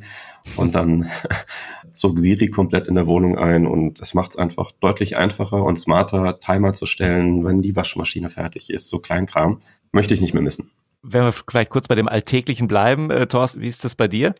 [0.55, 1.09] und dann
[1.91, 5.75] zog Siri komplett in der Wohnung ein und es macht es einfach deutlich einfacher und
[5.75, 8.87] smarter, Timer zu stellen, wenn die Waschmaschine fertig ist.
[8.87, 9.59] So Kleinkram
[9.91, 10.71] möchte ich nicht mehr missen.
[11.07, 14.33] Wenn wir vielleicht kurz bei dem Alltäglichen bleiben, äh, Thorsten, wie ist das bei dir?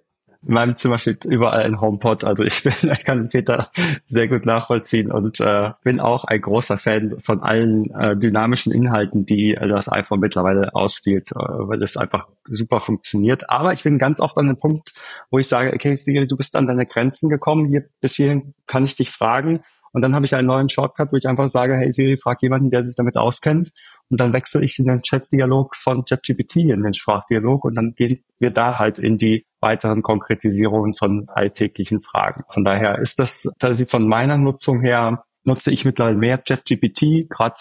[0.48, 3.70] In meinem Zimmer steht überall ein HomePod, also ich bin, ich kann Peter
[4.06, 9.26] sehr gut nachvollziehen und äh, bin auch ein großer Fan von allen äh, dynamischen Inhalten,
[9.26, 13.50] die äh, das iPhone mittlerweile ausspielt, äh, weil es einfach super funktioniert.
[13.50, 14.94] Aber ich bin ganz oft an dem Punkt,
[15.30, 18.86] wo ich sage, okay, Siri, du bist an deine Grenzen gekommen, hier bis hierhin kann
[18.86, 19.62] ich dich fragen.
[19.96, 22.70] Und dann habe ich einen neuen Shortcut, wo ich einfach sage, hey Siri, frag jemanden,
[22.70, 23.70] der sich damit auskennt.
[24.10, 28.22] Und dann wechsle ich in den Chat-Dialog von ChatGPT in den Sprachdialog und dann gehen
[28.38, 32.44] wir da halt in die weiteren Konkretisierungen von alltäglichen Fragen.
[32.50, 37.56] Von daher ist das tatsächlich von meiner Nutzung her nutze ich mittlerweile mehr ChatGPT, gerade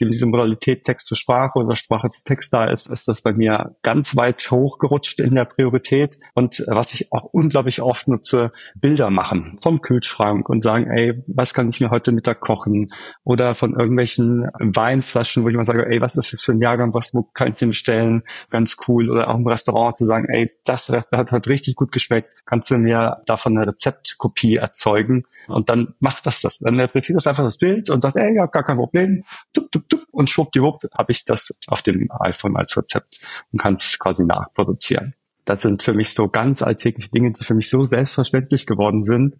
[0.00, 3.76] diese Modalität Text zu Sprache oder Sprache zu Text da ist, ist das bei mir
[3.82, 6.18] ganz weit hochgerutscht in der Priorität.
[6.34, 11.54] Und was ich auch unglaublich oft nutze, Bilder machen vom Kühlschrank und sagen, ey, was
[11.54, 12.92] kann ich mir heute Mittag kochen?
[13.24, 16.94] Oder von irgendwelchen Weinflaschen, wo ich mal sage, ey, was ist das für ein Jahrgang,
[16.94, 18.22] was, wo kann ich denn bestellen?
[18.50, 19.10] Ganz cool.
[19.10, 22.30] Oder auch im Restaurant zu sagen, ey, das hat, hat richtig gut geschmeckt.
[22.46, 25.24] Kannst du mir davon eine Rezeptkopie erzeugen?
[25.48, 26.58] Und dann macht das das.
[26.58, 29.24] Dann interpretiert das einfach das Bild und sagt, ey, ja, gar kein Problem.
[29.52, 33.18] Tup, tup, tup, und schwuppdiwupp habe ich das auf dem iPhone als Rezept
[33.52, 35.14] und kann es quasi nachproduzieren.
[35.44, 39.36] Das sind für mich so ganz alltägliche Dinge, die für mich so selbstverständlich geworden sind.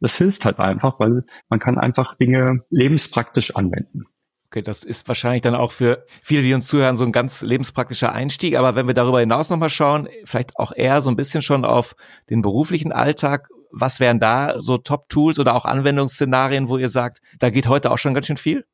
[0.00, 4.04] Das hilft halt einfach, weil man kann einfach Dinge lebenspraktisch anwenden.
[4.46, 8.12] Okay, das ist wahrscheinlich dann auch für viele, die uns zuhören, so ein ganz lebenspraktischer
[8.12, 8.56] Einstieg.
[8.56, 11.94] Aber wenn wir darüber hinaus nochmal schauen, vielleicht auch eher so ein bisschen schon auf
[12.30, 17.50] den beruflichen Alltag, was wären da so Top-Tools oder auch Anwendungsszenarien, wo ihr sagt, da
[17.50, 18.64] geht heute auch schon ganz schön viel?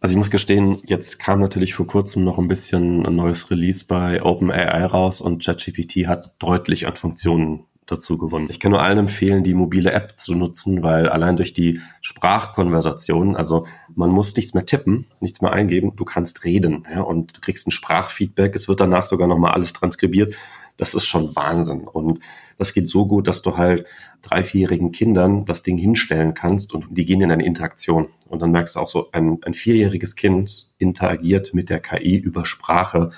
[0.00, 3.84] Also ich muss gestehen, jetzt kam natürlich vor kurzem noch ein bisschen ein neues Release
[3.86, 8.48] bei OpenAI raus und ChatGPT hat deutlich an Funktionen dazu gewonnen.
[8.50, 13.34] Ich kann nur allen empfehlen, die mobile App zu nutzen, weil allein durch die Sprachkonversation,
[13.34, 17.40] also man muss nichts mehr tippen, nichts mehr eingeben, du kannst reden ja, und du
[17.40, 20.34] kriegst ein Sprachfeedback, es wird danach sogar nochmal alles transkribiert
[20.78, 21.86] das ist schon Wahnsinn.
[21.86, 22.20] Und
[22.56, 23.86] das geht so gut, dass du halt
[24.22, 28.08] drei, vierjährigen Kindern das Ding hinstellen kannst und die gehen in eine Interaktion.
[28.26, 32.46] Und dann merkst du auch so, ein, ein vierjähriges Kind interagiert mit der KI über
[32.46, 33.10] Sprache.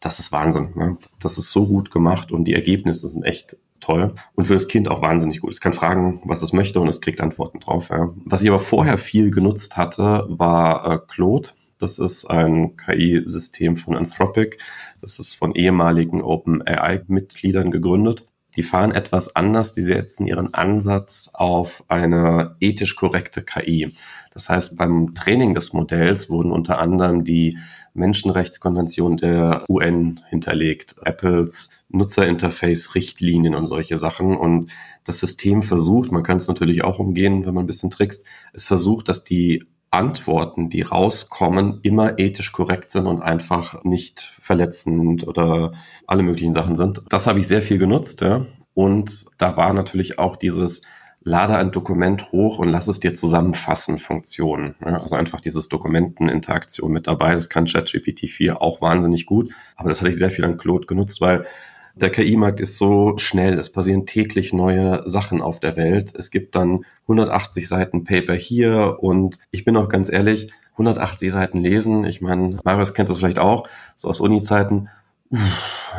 [0.00, 0.72] Das ist Wahnsinn.
[0.74, 0.96] Ne?
[1.20, 4.90] Das ist so gut gemacht und die Ergebnisse sind echt toll und für das Kind
[4.90, 5.52] auch wahnsinnig gut.
[5.52, 7.90] Es kann fragen, was es möchte und es kriegt Antworten drauf.
[7.90, 8.14] Ja.
[8.24, 11.50] Was ich aber vorher viel genutzt hatte, war äh, Claude.
[11.78, 14.58] Das ist ein KI-System von Anthropic.
[15.00, 18.26] Das ist von ehemaligen OpenAI-Mitgliedern gegründet.
[18.56, 23.92] Die fahren etwas anders, die setzen ihren Ansatz auf eine ethisch korrekte KI.
[24.32, 27.58] Das heißt, beim Training des Modells wurden unter anderem die
[27.94, 34.36] Menschenrechtskonvention der UN hinterlegt, Apples Nutzerinterface, Richtlinien und solche Sachen.
[34.36, 34.70] Und
[35.04, 38.64] das System versucht, man kann es natürlich auch umgehen, wenn man ein bisschen trickst, es
[38.64, 45.72] versucht, dass die Antworten, die rauskommen, immer ethisch korrekt sind und einfach nicht verletzend oder
[46.06, 47.02] alle möglichen Sachen sind.
[47.08, 48.44] Das habe ich sehr viel genutzt, ja.
[48.74, 50.82] Und da war natürlich auch dieses
[51.24, 54.74] lade ein Dokument hoch und lass es dir zusammenfassen Funktion.
[54.84, 57.34] Ja, also einfach dieses Dokumenteninteraktion mit dabei.
[57.34, 59.50] Das kann ChatGPT 4 auch wahnsinnig gut.
[59.76, 61.46] Aber das hatte ich sehr viel an Claude genutzt, weil
[61.94, 66.12] der KI-Markt ist so schnell, es passieren täglich neue Sachen auf der Welt.
[66.16, 71.58] Es gibt dann 180 Seiten Paper hier und ich bin auch ganz ehrlich, 180 Seiten
[71.58, 74.88] lesen, ich meine, Marius kennt das vielleicht auch, so aus Uni-Zeiten,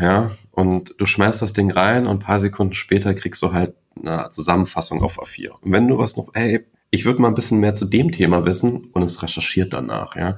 [0.01, 3.73] ja, und du schmeißt das Ding rein und ein paar Sekunden später kriegst du halt
[3.97, 5.51] eine Zusammenfassung auf A4.
[5.61, 8.45] Und wenn du was noch, ey, ich würde mal ein bisschen mehr zu dem Thema
[8.45, 10.37] wissen und es recherchiert danach, ja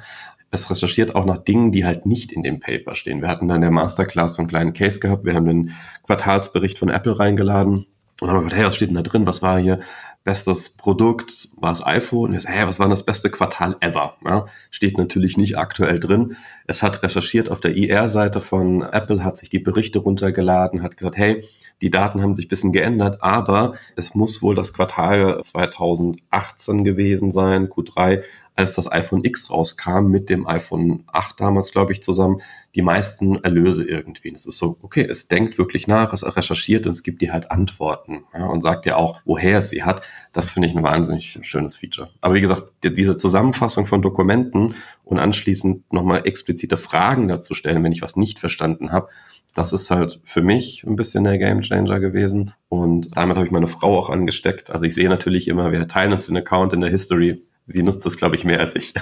[0.51, 3.21] es recherchiert auch nach Dingen, die halt nicht in dem Paper stehen.
[3.21, 5.25] Wir hatten dann in der Masterclass so einen kleinen Case gehabt.
[5.25, 7.85] Wir haben den Quartalsbericht von Apple reingeladen
[8.21, 9.27] und haben gesagt, hey, was steht denn da drin?
[9.27, 9.79] Was war hier
[10.23, 11.49] bestes Produkt?
[11.55, 12.31] War es iPhone?
[12.31, 14.15] Und ich so, hey, was war das beste Quartal ever?
[14.25, 16.35] Ja, steht natürlich nicht aktuell drin.
[16.65, 21.17] Es hat recherchiert auf der IR-Seite von Apple, hat sich die Berichte runtergeladen, hat gesagt,
[21.17, 21.43] hey,
[21.81, 27.31] die Daten haben sich ein bisschen geändert, aber es muss wohl das Quartal 2018 gewesen
[27.31, 28.23] sein, Q3,
[28.57, 32.41] als das iPhone X rauskam mit dem iPhone 8 damals, glaube ich, zusammen,
[32.75, 34.29] die meisten Erlöse irgendwie.
[34.29, 37.33] Und es ist so, okay, es denkt wirklich nach, es recherchiert und es gibt dir
[37.33, 40.01] halt Antworten ja, und sagt dir auch, woher es sie hat.
[40.33, 42.09] Das finde ich ein wahnsinnig schönes Feature.
[42.19, 47.91] Aber wie gesagt, diese Zusammenfassung von Dokumenten und anschließend nochmal explizite Fragen dazu stellen, wenn
[47.91, 49.09] ich was nicht verstanden habe,
[49.53, 52.53] das ist halt für mich ein bisschen der Gamechanger gewesen.
[52.69, 54.71] Und damit habe ich meine Frau auch angesteckt.
[54.71, 58.05] Also ich sehe natürlich immer, wir teilen uns den Account in der History sie nutzt
[58.05, 58.93] das, glaube ich, mehr als ich.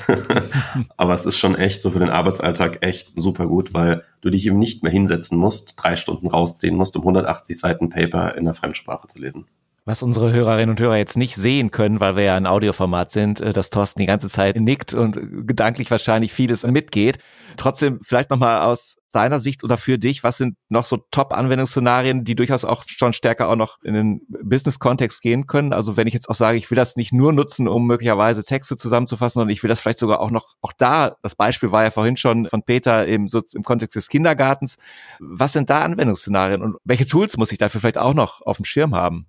[0.97, 4.45] Aber es ist schon echt so für den Arbeitsalltag echt super gut, weil du dich
[4.45, 8.55] eben nicht mehr hinsetzen musst, drei Stunden rausziehen musst, um 180 Seiten Paper in der
[8.55, 9.45] Fremdsprache zu lesen.
[9.87, 13.39] Was unsere Hörerinnen und Hörer jetzt nicht sehen können, weil wir ja ein Audioformat sind,
[13.39, 17.19] äh, dass Thorsten die ganze Zeit nickt und gedanklich wahrscheinlich vieles mitgeht.
[17.55, 22.33] Trotzdem vielleicht nochmal aus deiner Sicht oder für dich, was sind noch so Top-Anwendungsszenarien, die
[22.33, 25.71] durchaus auch schon stärker auch noch in den Business-Kontext gehen können?
[25.71, 28.77] Also wenn ich jetzt auch sage, ich will das nicht nur nutzen, um möglicherweise Texte
[28.77, 31.91] zusammenzufassen, sondern ich will das vielleicht sogar auch noch, auch da, das Beispiel war ja
[31.91, 34.77] vorhin schon von Peter im, so im Kontext des Kindergartens.
[35.19, 38.65] Was sind da Anwendungsszenarien und welche Tools muss ich dafür vielleicht auch noch auf dem
[38.65, 39.27] Schirm haben?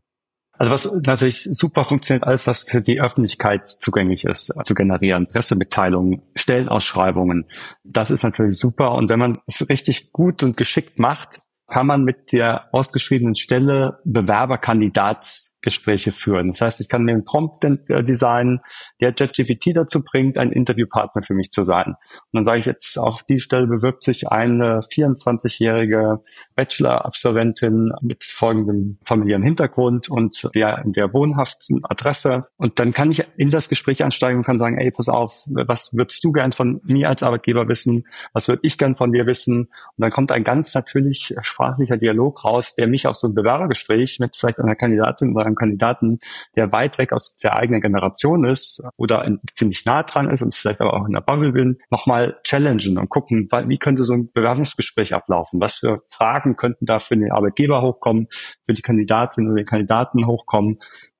[0.58, 6.22] Also was natürlich super funktioniert, alles was für die Öffentlichkeit zugänglich ist, zu generieren, Pressemitteilungen,
[6.34, 7.46] Stellenausschreibungen,
[7.84, 8.92] das ist natürlich super.
[8.92, 13.98] Und wenn man es richtig gut und geschickt macht, kann man mit der ausgeschriebenen Stelle
[14.04, 15.28] Bewerberkandidat
[15.62, 16.52] Gespräche führen.
[16.52, 18.60] Das heißt, ich kann mir einen Prompt äh, designen,
[19.00, 21.88] der JetGPT dazu bringt, ein Interviewpartner für mich zu sein.
[21.88, 26.22] Und dann sage ich jetzt, auf die Stelle bewirbt sich eine 24-jährige
[26.54, 32.46] Bachelor-Absolventin mit folgendem familiären Hintergrund und der in der wohnhaften Adresse.
[32.56, 35.92] Und dann kann ich in das Gespräch einsteigen und kann sagen, ey, pass auf, was
[35.92, 38.04] würdest du gern von mir als Arbeitgeber wissen?
[38.32, 39.62] Was würde ich gern von dir wissen?
[39.62, 44.18] Und dann kommt ein ganz natürlich sprachlicher Dialog raus, der mich auf so ein Bewerbergespräch
[44.20, 46.18] mit vielleicht einer Kandidatin oder einem Kandidaten,
[46.56, 50.54] der weit weg aus der eigenen Generation ist oder in, ziemlich nah dran ist und
[50.54, 54.30] vielleicht aber auch in der Bubble bin, nochmal challengen und gucken, wie könnte so ein
[54.32, 55.60] Bewerbungsgespräch ablaufen?
[55.60, 58.28] Was für Fragen könnten da für den Arbeitgeber hochkommen,
[58.66, 60.78] für die Kandidatin oder den Kandidaten hochkommen?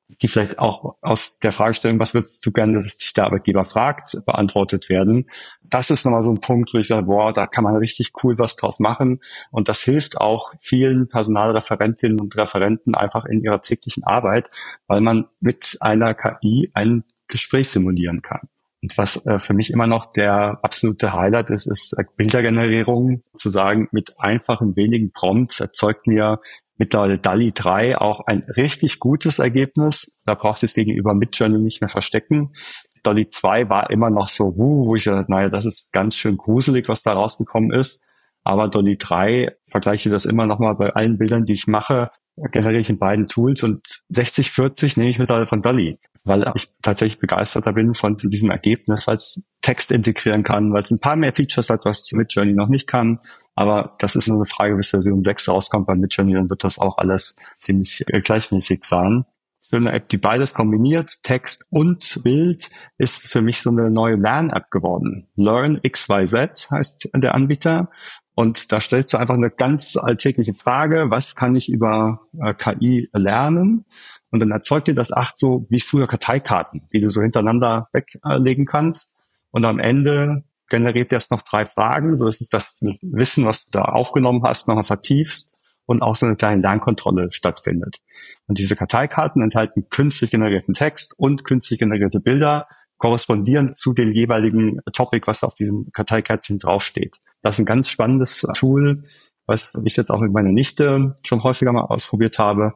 [0.08, 4.16] Die vielleicht auch aus der Fragestellung, was würdest du gerne, dass sich der Arbeitgeber fragt,
[4.24, 5.28] beantwortet werden.
[5.62, 8.38] Das ist nochmal so ein Punkt, wo ich sage, boah, da kann man richtig cool
[8.38, 9.20] was draus machen.
[9.50, 14.50] Und das hilft auch vielen Personalreferentinnen und Referenten einfach in ihrer täglichen Arbeit,
[14.86, 18.48] weil man mit einer KI ein Gespräch simulieren kann.
[18.82, 23.22] Und was äh, für mich immer noch der absolute Highlight ist, ist äh, Bildergenerierung.
[23.36, 26.40] Zu sagen, mit einfachen wenigen Prompts erzeugt mir
[26.78, 30.16] mittlerweile DALI 3 auch ein richtig gutes Ergebnis.
[30.24, 32.54] Da brauchst du es gegenüber Midjourney nicht mehr verstecken.
[33.02, 36.36] DALI 2 war immer noch so, uh, wo ich dachte, naja, das ist ganz schön
[36.36, 38.02] gruselig, was da rausgekommen ist.
[38.44, 42.10] Aber DALI 3 vergleiche das immer noch mal bei allen Bildern, die ich mache,
[42.52, 46.68] generiere ich in beiden Tools und 60, 40 nehme ich mittlerweile von DALI, weil ich
[46.82, 51.16] tatsächlich begeisterter bin von diesem Ergebnis, weil es Text integrieren kann, weil es ein paar
[51.16, 53.20] mehr Features hat, was Midjourney noch nicht kann
[53.56, 56.78] aber das ist nur eine Frage, bis Version 6 rauskommt bei Midjourney, dann wird das
[56.78, 59.24] auch alles ziemlich äh, gleichmäßig sein.
[59.60, 64.14] Für eine App, die beides kombiniert, Text und Bild, ist für mich so eine neue
[64.14, 65.26] Lern-App geworden.
[65.34, 67.90] Learn XYZ heißt der Anbieter.
[68.34, 73.08] Und da stellst du einfach eine ganz alltägliche Frage, was kann ich über äh, KI
[73.12, 73.86] lernen?
[74.30, 78.66] Und dann erzeugt dir das acht so wie früher Karteikarten, die du so hintereinander weglegen
[78.66, 79.16] kannst.
[79.50, 82.18] Und am Ende generiert erst noch drei Fragen.
[82.18, 85.52] So ist es das Wissen, was du da aufgenommen hast, nochmal vertiefst
[85.86, 87.98] und auch so eine kleine Lernkontrolle stattfindet.
[88.46, 92.66] Und diese Karteikarten enthalten künstlich generierten Text und künstlich generierte Bilder,
[92.98, 97.16] korrespondieren zu dem jeweiligen Topic, was auf diesem Karteikärtchen draufsteht.
[97.42, 99.04] Das ist ein ganz spannendes Tool,
[99.46, 102.72] was ich jetzt auch mit meiner Nichte schon häufiger mal ausprobiert habe,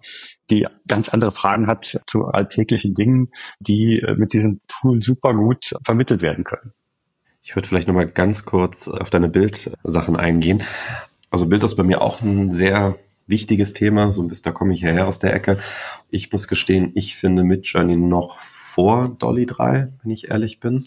[0.50, 6.22] die ganz andere Fragen hat zu alltäglichen Dingen, die mit diesem Tool super gut vermittelt
[6.22, 6.74] werden können.
[7.42, 10.62] Ich würde vielleicht nochmal ganz kurz auf deine Bildsachen eingehen.
[11.30, 14.82] Also Bild ist bei mir auch ein sehr wichtiges Thema, so bis da komme ich
[14.82, 15.58] her aus der Ecke.
[16.10, 20.84] Ich muss gestehen, ich finde Midjourney noch vor Dolly 3, wenn ich ehrlich bin.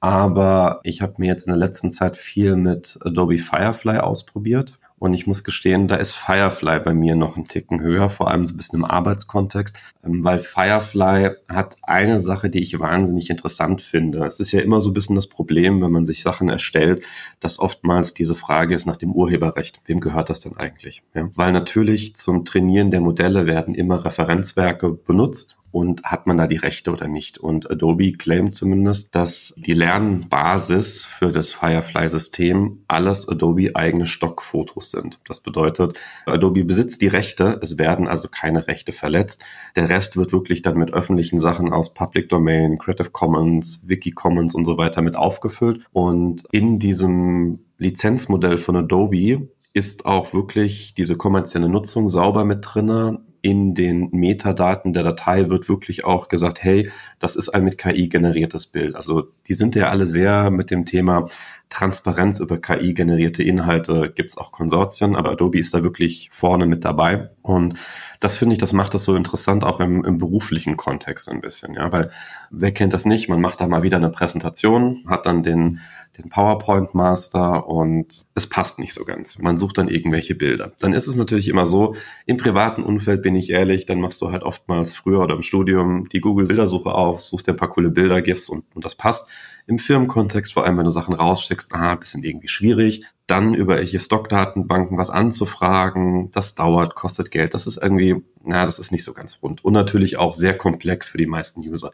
[0.00, 4.78] Aber ich habe mir jetzt in der letzten Zeit viel mit Adobe Firefly ausprobiert.
[5.02, 8.46] Und ich muss gestehen, da ist Firefly bei mir noch einen Ticken höher, vor allem
[8.46, 13.82] so ein bisschen im Arbeitskontext, ähm, weil Firefly hat eine Sache, die ich wahnsinnig interessant
[13.82, 14.24] finde.
[14.24, 17.04] Es ist ja immer so ein bisschen das Problem, wenn man sich Sachen erstellt,
[17.40, 19.80] dass oftmals diese Frage ist nach dem Urheberrecht.
[19.86, 21.02] Wem gehört das denn eigentlich?
[21.14, 21.28] Ja?
[21.34, 26.56] Weil natürlich zum Trainieren der Modelle werden immer Referenzwerke benutzt und hat man da die
[26.56, 27.38] Rechte oder nicht.
[27.38, 35.18] Und Adobe claimt zumindest, dass die Lernbasis für das Firefly-System alles Adobe eigene Stockfotos sind.
[35.26, 39.42] Das bedeutet, Adobe besitzt die Rechte, es werden also keine Rechte verletzt.
[39.74, 44.54] Der Rest wird wirklich dann mit öffentlichen Sachen aus Public Domain, Creative Commons, Wiki Commons
[44.54, 45.84] und so weiter mit aufgefüllt.
[45.92, 53.20] Und in diesem Lizenzmodell von Adobe ist auch wirklich diese kommerzielle Nutzung sauber mit drinne
[53.42, 58.08] in den Metadaten der Datei wird wirklich auch gesagt, hey, das ist ein mit KI
[58.08, 58.94] generiertes Bild.
[58.94, 61.28] Also die sind ja alle sehr mit dem Thema
[61.72, 64.12] Transparenz über KI generierte Inhalte.
[64.14, 67.30] Gibt es auch Konsortien, aber Adobe ist da wirklich vorne mit dabei.
[67.40, 67.78] Und
[68.20, 71.74] das finde ich, das macht das so interessant auch im, im beruflichen Kontext ein bisschen,
[71.74, 72.10] ja, weil
[72.50, 73.28] wer kennt das nicht?
[73.28, 75.80] Man macht da mal wieder eine Präsentation, hat dann den
[76.18, 79.38] den PowerPoint Master und es passt nicht so ganz.
[79.38, 80.72] Man sucht dann irgendwelche Bilder.
[80.80, 81.94] Dann ist es natürlich immer so,
[82.26, 86.08] im privaten Umfeld bin ich ehrlich, dann machst du halt oftmals früher oder im Studium
[86.10, 89.28] die Google Bildersuche auf, suchst dir ein paar coole Bilder, gibst und, und das passt.
[89.66, 93.04] Im Firmenkontext, vor allem wenn du Sachen rausschickst, ah, bisschen irgendwie schwierig.
[93.26, 97.54] Dann über welche Stockdatenbanken was anzufragen, das dauert, kostet Geld.
[97.54, 99.64] Das ist irgendwie, na, das ist nicht so ganz rund.
[99.64, 101.92] Und natürlich auch sehr komplex für die meisten User.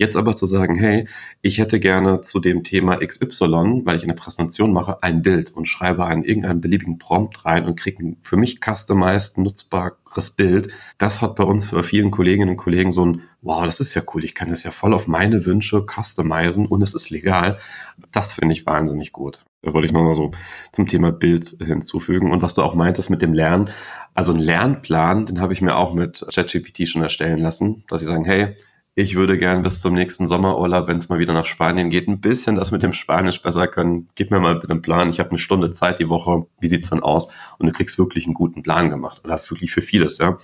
[0.00, 1.06] Jetzt aber zu sagen, hey,
[1.42, 5.68] ich hätte gerne zu dem Thema XY, weil ich eine Präsentation mache, ein Bild und
[5.68, 10.72] schreibe einen irgendeinen beliebigen Prompt rein und kriege ein für mich customized, nutzbares Bild.
[10.96, 14.00] Das hat bei uns für vielen Kolleginnen und Kollegen so ein, wow, das ist ja
[14.14, 17.58] cool, ich kann das ja voll auf meine Wünsche customizen und es ist legal.
[18.10, 19.44] Das finde ich wahnsinnig gut.
[19.60, 20.30] Da wollte ich noch mal so
[20.72, 22.32] zum Thema Bild hinzufügen.
[22.32, 23.68] Und was du auch meintest mit dem Lernen,
[24.14, 28.06] also ein Lernplan, den habe ich mir auch mit ChatGPT schon erstellen lassen, dass sie
[28.06, 28.56] sagen, hey,
[29.00, 32.20] ich würde gern bis zum nächsten Sommerurlaub, wenn es mal wieder nach Spanien geht, ein
[32.20, 34.08] bisschen das mit dem Spanisch besser können.
[34.14, 35.08] Gib mir mal bitte einen Plan.
[35.08, 36.46] Ich habe eine Stunde Zeit die Woche.
[36.60, 37.28] Wie sieht's dann aus?
[37.58, 39.22] Und du kriegst wirklich einen guten Plan gemacht.
[39.24, 40.36] Oder wirklich für vieles, ja.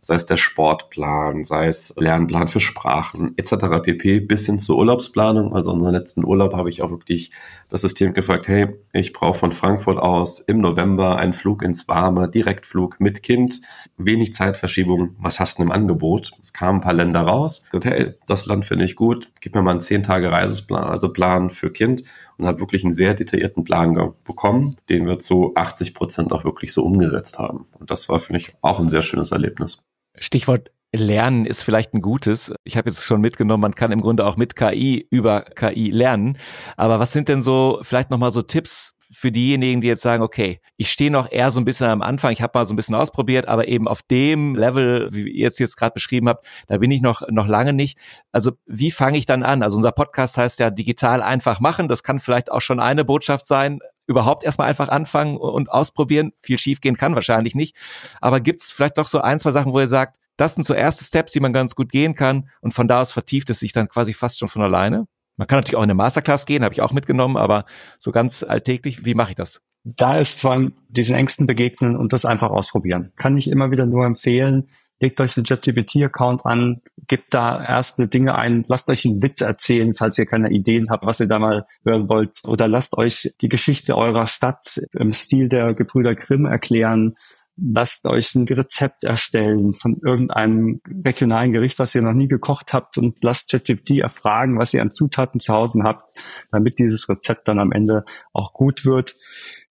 [0.00, 3.82] Sei es der Sportplan, sei es Lernplan für Sprachen, etc.
[3.82, 4.20] pp.
[4.20, 5.52] Bis hin zur Urlaubsplanung.
[5.52, 7.32] Also unseren letzten Urlaub habe ich auch wirklich
[7.68, 12.28] das System gefragt, hey, ich brauche von Frankfurt aus im November einen Flug ins Warme,
[12.28, 13.60] Direktflug mit Kind,
[13.96, 15.16] wenig Zeitverschiebung.
[15.18, 16.32] Was hast du im Angebot?
[16.40, 17.64] Es kamen ein paar Länder raus.
[17.70, 21.12] Gesagt, hey, das Land finde ich gut, gib mir mal einen 10 Tage Reiseplan, also
[21.12, 22.04] Plan für Kind
[22.36, 26.72] und habe wirklich einen sehr detaillierten Plan bekommen, den wir zu 80 Prozent auch wirklich
[26.72, 27.66] so umgesetzt haben.
[27.78, 29.84] Und das war, finde ich, auch ein sehr schönes Erlebnis.
[30.18, 32.52] Stichwort Lernen ist vielleicht ein gutes.
[32.62, 36.38] Ich habe jetzt schon mitgenommen, man kann im Grunde auch mit KI über KI lernen.
[36.76, 40.60] Aber was sind denn so vielleicht nochmal so Tipps für diejenigen, die jetzt sagen, okay,
[40.76, 42.94] ich stehe noch eher so ein bisschen am Anfang, ich habe mal so ein bisschen
[42.94, 46.90] ausprobiert, aber eben auf dem Level, wie ihr es jetzt gerade beschrieben habt, da bin
[46.90, 47.98] ich noch, noch lange nicht.
[48.32, 49.62] Also wie fange ich dann an?
[49.62, 51.88] Also unser Podcast heißt ja digital einfach machen.
[51.88, 56.32] Das kann vielleicht auch schon eine Botschaft sein, überhaupt erstmal einfach anfangen und ausprobieren.
[56.40, 57.76] Viel schiefgehen kann wahrscheinlich nicht.
[58.20, 60.74] Aber gibt es vielleicht doch so ein, zwei Sachen, wo ihr sagt, das sind so
[60.74, 63.72] erste Steps, die man ganz gut gehen kann und von da aus vertieft es sich
[63.72, 65.06] dann quasi fast schon von alleine?
[65.36, 67.64] Man kann natürlich auch in eine Masterclass gehen, habe ich auch mitgenommen, aber
[67.98, 69.62] so ganz alltäglich, wie mache ich das?
[69.84, 73.12] Da ist zwar diesen Ängsten begegnen und das einfach ausprobieren.
[73.16, 74.70] Kann ich immer wieder nur empfehlen.
[75.00, 79.94] Legt euch einen JetGPT-Account an, gebt da erste Dinge ein, lasst euch einen Witz erzählen,
[79.94, 82.40] falls ihr keine Ideen habt, was ihr da mal hören wollt.
[82.44, 87.16] Oder lasst euch die Geschichte eurer Stadt im Stil der Gebrüder Grimm erklären
[87.56, 92.98] lasst euch ein Rezept erstellen von irgendeinem regionalen Gericht, was ihr noch nie gekocht habt
[92.98, 96.18] und lasst ChatGPT erfragen, was ihr an Zutaten zu Hause habt,
[96.50, 99.16] damit dieses Rezept dann am Ende auch gut wird.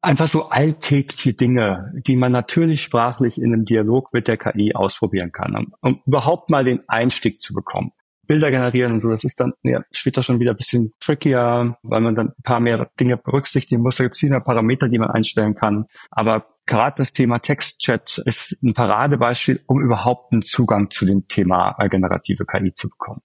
[0.02, 5.30] Einfach so alltägliche Dinge, die man natürlich sprachlich in einem Dialog mit der KI ausprobieren
[5.30, 7.92] kann, um überhaupt mal den Einstieg zu bekommen.
[8.30, 12.00] Bilder generieren und so, das ist dann ja, später schon wieder ein bisschen trickier, weil
[12.00, 13.96] man dann ein paar mehr Dinge berücksichtigen muss.
[13.96, 15.86] Da gibt es viele Parameter, die man einstellen kann.
[16.12, 21.72] Aber gerade das Thema Textchat ist ein Paradebeispiel, um überhaupt einen Zugang zu dem Thema
[21.88, 23.22] generative KI zu bekommen.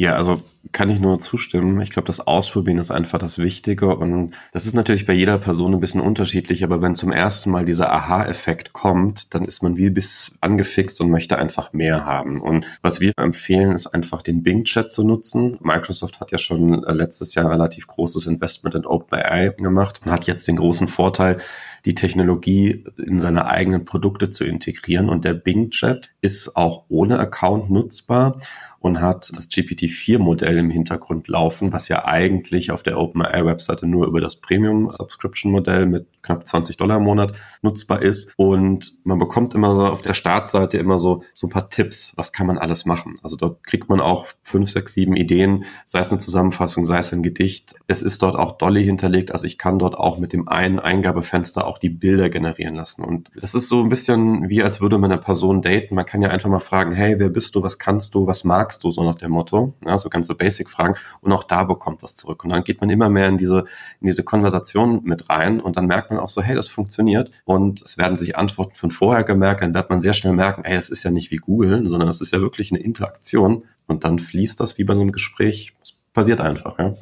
[0.00, 1.80] Ja, also kann ich nur zustimmen.
[1.80, 5.74] Ich glaube, das Ausprobieren ist einfach das Wichtige und das ist natürlich bei jeder Person
[5.74, 9.90] ein bisschen unterschiedlich, aber wenn zum ersten Mal dieser Aha-Effekt kommt, dann ist man wie
[9.90, 12.40] bis angefixt und möchte einfach mehr haben.
[12.40, 15.58] Und was wir empfehlen, ist einfach den Bing-Chat zu nutzen.
[15.62, 20.28] Microsoft hat ja schon äh, letztes Jahr relativ großes Investment in OpenAI gemacht und hat
[20.28, 21.38] jetzt den großen Vorteil,
[21.84, 25.08] die Technologie in seine eigenen Produkte zu integrieren.
[25.08, 28.36] Und der Bing-Chat ist auch ohne Account nutzbar
[28.80, 34.20] und hat das GPT-4-Modell im Hintergrund laufen, was ja eigentlich auf der OpenAI-Webseite nur über
[34.20, 38.32] das Premium-Subscription-Modell mit knapp 20 Dollar im Monat nutzbar ist.
[38.36, 42.32] Und man bekommt immer so auf der Startseite immer so, so ein paar Tipps, was
[42.32, 43.16] kann man alles machen.
[43.22, 47.12] Also dort kriegt man auch fünf, sechs, sieben Ideen, sei es eine Zusammenfassung, sei es
[47.12, 47.74] ein Gedicht.
[47.88, 51.66] Es ist dort auch Dolly hinterlegt, also ich kann dort auch mit dem einen Eingabefenster
[51.68, 53.04] auch die Bilder generieren lassen.
[53.04, 55.94] Und das ist so ein bisschen wie, als würde man eine Person daten.
[55.94, 58.82] Man kann ja einfach mal fragen, hey, wer bist du, was kannst du, was magst
[58.82, 59.74] du, so nach dem Motto.
[59.84, 60.94] Ja, so ganze Basic-Fragen.
[61.20, 62.44] Und auch da bekommt das zurück.
[62.44, 63.64] Und dann geht man immer mehr in diese,
[64.00, 65.60] in diese Konversation mit rein.
[65.60, 67.30] Und dann merkt man auch so, hey, das funktioniert.
[67.44, 69.62] Und es werden sich Antworten von vorher gemerkt.
[69.62, 72.20] Dann wird man sehr schnell merken, hey, es ist ja nicht wie Google, sondern es
[72.20, 73.64] ist ja wirklich eine Interaktion.
[73.86, 75.74] Und dann fließt das wie bei so einem Gespräch.
[75.82, 76.94] Es passiert einfach, ja.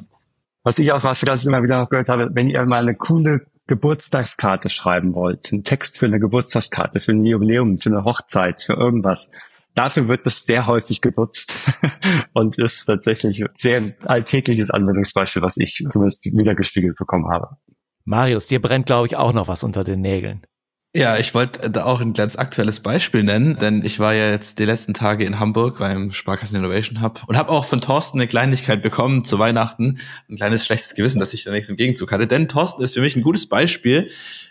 [0.63, 4.69] Was ich auch was ich immer wieder gehört habe, wenn ihr mal eine coole Geburtstagskarte
[4.69, 9.29] schreiben wollt, einen Text für eine Geburtstagskarte, für ein Jubiläum, für eine Hochzeit, für irgendwas,
[9.77, 11.53] Dafür wird es sehr häufig genutzt
[12.33, 17.57] und ist tatsächlich ein sehr alltägliches Anwendungsbeispiel, was ich zumindest wiedergespiegelt bekommen habe.
[18.03, 20.41] Marius, dir brennt, glaube ich, auch noch was unter den Nägeln.
[20.95, 24.57] Ja, ich wollte da auch ein ganz aktuelles Beispiel nennen, denn ich war ja jetzt
[24.57, 28.27] die letzten Tage in Hamburg beim Sparkassen Innovation Hub und habe auch von Thorsten eine
[28.27, 29.99] Kleinigkeit bekommen zu Weihnachten.
[30.27, 32.25] Ein kleines schlechtes Gewissen, dass ich da nichts im Gegenzug hatte.
[32.25, 34.09] Denn Thorsten ist für mich ein gutes Beispiel,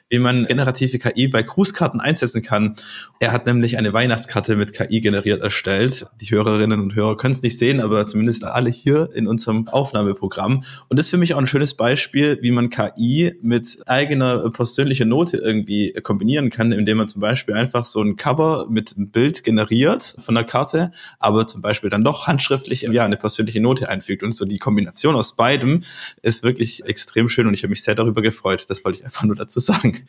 [0.09, 2.77] wie man generative KI bei Grußkarten einsetzen kann.
[3.19, 6.07] Er hat nämlich eine Weihnachtskarte mit KI generiert erstellt.
[6.21, 10.63] Die Hörerinnen und Hörer können es nicht sehen, aber zumindest alle hier in unserem Aufnahmeprogramm.
[10.89, 15.07] Und das ist für mich auch ein schönes Beispiel, wie man KI mit eigener persönlicher
[15.07, 15.93] Note irgendwie
[16.27, 20.35] kombinieren kann, indem man zum Beispiel einfach so ein Cover mit einem Bild generiert von
[20.35, 24.25] der Karte, aber zum Beispiel dann doch handschriftlich ja eine persönliche Note einfügt.
[24.25, 25.83] Und so die Kombination aus beidem
[26.23, 28.67] ist wirklich extrem schön und ich habe mich sehr darüber gefreut.
[28.69, 30.05] Das wollte ich einfach nur dazu sagen.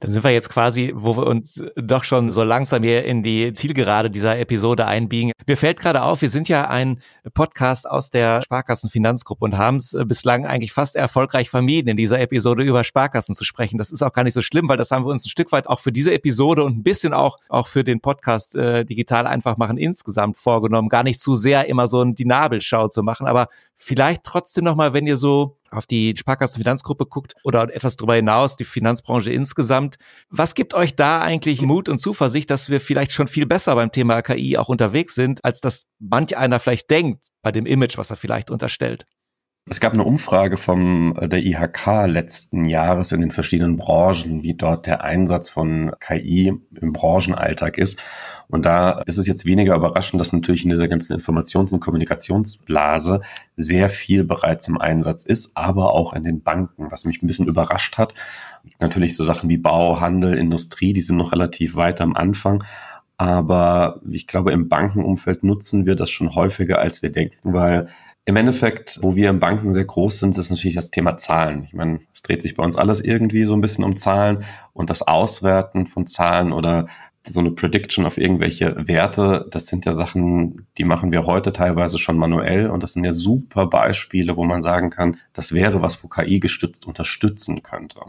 [0.00, 3.52] Dann sind wir jetzt quasi, wo wir uns doch schon so langsam hier in die
[3.52, 5.32] Zielgerade dieser Episode einbiegen.
[5.46, 7.00] Mir fällt gerade auf, wir sind ja ein
[7.34, 12.62] Podcast aus der Sparkassenfinanzgruppe und haben es bislang eigentlich fast erfolgreich vermieden, in dieser Episode
[12.62, 13.78] über Sparkassen zu sprechen.
[13.78, 15.66] Das ist auch gar nicht so schlimm, weil das haben wir uns ein Stück weit
[15.66, 19.56] auch für diese Episode und ein bisschen auch, auch für den Podcast äh, digital einfach
[19.56, 20.88] machen insgesamt vorgenommen.
[20.88, 23.48] Gar nicht zu sehr immer so die Nabelschau zu machen, aber
[23.78, 28.64] vielleicht trotzdem nochmal, wenn ihr so auf die Sparkassenfinanzgruppe guckt oder etwas darüber hinaus, die
[28.64, 29.96] Finanzbranche insgesamt.
[30.28, 33.92] Was gibt euch da eigentlich Mut und Zuversicht, dass wir vielleicht schon viel besser beim
[33.92, 38.10] Thema KI auch unterwegs sind, als das manch einer vielleicht denkt bei dem Image, was
[38.10, 39.06] er vielleicht unterstellt?
[39.70, 44.54] Es gab eine Umfrage vom äh, der IHK letzten Jahres in den verschiedenen Branchen, wie
[44.54, 48.00] dort der Einsatz von KI im Branchenalltag ist.
[48.48, 53.20] Und da ist es jetzt weniger überraschend, dass natürlich in dieser ganzen Informations- und Kommunikationsblase
[53.56, 57.46] sehr viel bereits im Einsatz ist, aber auch in den Banken, was mich ein bisschen
[57.46, 58.14] überrascht hat.
[58.80, 62.64] Natürlich so Sachen wie Bau, Handel, Industrie, die sind noch relativ weit am Anfang.
[63.18, 67.88] Aber ich glaube, im Bankenumfeld nutzen wir das schon häufiger, als wir denken, weil
[68.28, 71.64] im Endeffekt, wo wir im Banken sehr groß sind, ist natürlich das Thema Zahlen.
[71.64, 74.90] Ich meine, es dreht sich bei uns alles irgendwie so ein bisschen um Zahlen und
[74.90, 76.88] das Auswerten von Zahlen oder
[77.26, 81.98] so eine Prediction auf irgendwelche Werte, das sind ja Sachen, die machen wir heute teilweise
[81.98, 86.04] schon manuell und das sind ja super Beispiele, wo man sagen kann, das wäre was,
[86.04, 88.00] wo KI gestützt unterstützen könnte.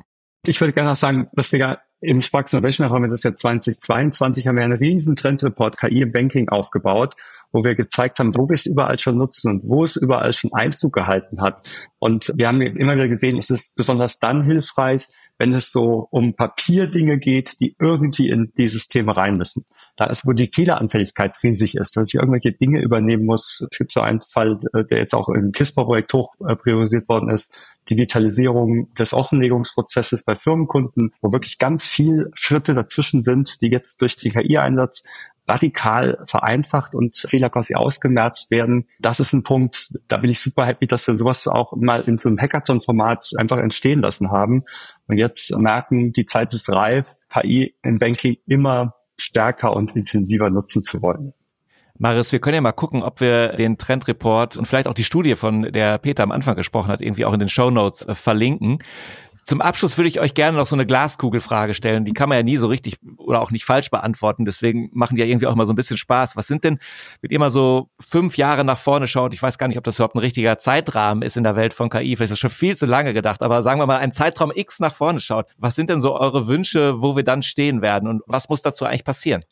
[0.46, 3.36] Ich würde gerne auch sagen, dass wir ja im Sparks Innovation haben wir das ja
[3.36, 7.16] 2022, haben wir einen riesen Trendreport KI im Banking aufgebaut,
[7.52, 10.54] wo wir gezeigt haben, wo wir es überall schon nutzen und wo es überall schon
[10.54, 11.68] Einzug gehalten hat.
[12.00, 16.36] Und wir haben immer wieder gesehen, es ist besonders dann hilfreich, wenn es so um
[16.36, 19.66] Papierdinge geht, die irgendwie in dieses Thema rein müssen.
[20.00, 23.68] Da ist, wo die Fehleranfälligkeit riesig ist, wenn ich irgendwelche Dinge übernehmen muss.
[23.70, 27.30] Es gibt so einen Fall, äh, der jetzt auch im KISPA-Projekt hoch äh, priorisiert worden
[27.30, 27.54] ist,
[27.90, 34.16] Digitalisierung des Offenlegungsprozesses bei Firmenkunden, wo wirklich ganz viel Schritte dazwischen sind, die jetzt durch
[34.16, 35.04] den KI-Einsatz
[35.50, 38.88] radikal vereinfacht und Fehler quasi ausgemerzt werden.
[39.00, 42.20] Das ist ein Punkt, da bin ich super happy, dass wir sowas auch mal in
[42.20, 44.64] so einem Hackathon-Format einfach entstehen lassen haben.
[45.08, 50.84] Und jetzt merken, die Zeit ist reif, KI im Banking immer stärker und intensiver nutzen
[50.84, 51.34] zu wollen.
[52.02, 55.36] Marius, wir können ja mal gucken, ob wir den Trendreport und vielleicht auch die Studie,
[55.36, 58.80] von der Peter am Anfang gesprochen hat, irgendwie auch in den Show Notes äh, verlinken.
[59.50, 62.06] Zum Abschluss würde ich euch gerne noch so eine Glaskugelfrage stellen.
[62.06, 64.46] Die kann man ja nie so richtig oder auch nicht falsch beantworten.
[64.46, 66.36] Deswegen machen die ja irgendwie auch mal so ein bisschen Spaß.
[66.36, 66.78] Was sind denn,
[67.22, 69.96] wenn ihr mal so fünf Jahre nach vorne schaut, ich weiß gar nicht, ob das
[69.96, 72.78] überhaupt ein richtiger Zeitrahmen ist in der Welt von KI, vielleicht ist das schon viel
[72.78, 75.48] zu lange gedacht, aber sagen wir mal, ein Zeitraum X nach vorne schaut.
[75.58, 78.86] Was sind denn so eure Wünsche, wo wir dann stehen werden und was muss dazu
[78.86, 79.46] eigentlich passieren?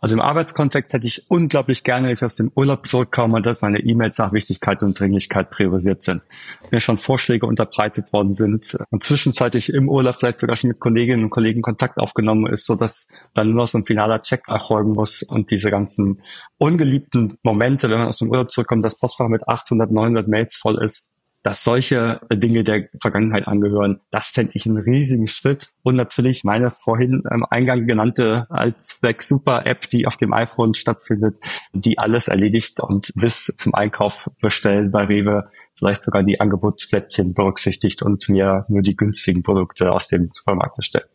[0.00, 3.80] Also im Arbeitskontext hätte ich unglaublich gerne, wenn ich aus dem Urlaub zurückkomme, dass meine
[3.80, 6.22] E-Mails nach Wichtigkeit und Dringlichkeit priorisiert sind.
[6.70, 11.24] Mir schon Vorschläge unterbreitet worden sind und zwischenzeitlich im Urlaub vielleicht sogar schon mit Kolleginnen
[11.24, 14.92] und Kollegen Kontakt aufgenommen ist, so dass dann nur noch so ein finaler Check erfolgen
[14.92, 16.22] muss und diese ganzen
[16.56, 20.82] ungeliebten Momente, wenn man aus dem Urlaub zurückkommt, das Postfach mit 800, 900 Mails voll
[20.82, 21.09] ist,
[21.42, 25.68] dass solche Dinge der Vergangenheit angehören, das fände ich einen riesigen Schritt.
[25.82, 30.74] Und natürlich meine vorhin im Eingang genannte als Black Super App, die auf dem iPhone
[30.74, 31.36] stattfindet,
[31.72, 38.02] die alles erledigt und bis zum Einkauf bestellen bei Rewe vielleicht sogar die Angebotsplättchen berücksichtigt
[38.02, 41.08] und mir nur die günstigen Produkte aus dem Supermarkt bestellt.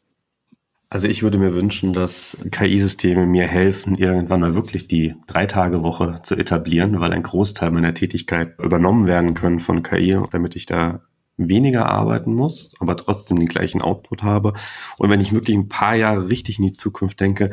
[0.95, 6.37] Also ich würde mir wünschen, dass KI-Systeme mir helfen, irgendwann mal wirklich die Drei-Tage-Woche zu
[6.37, 11.01] etablieren, weil ein Großteil meiner Tätigkeit übernommen werden können von KI, damit ich da
[11.35, 14.53] weniger arbeiten muss, aber trotzdem den gleichen Output habe.
[14.97, 17.51] Und wenn ich wirklich ein paar Jahre richtig in die Zukunft denke,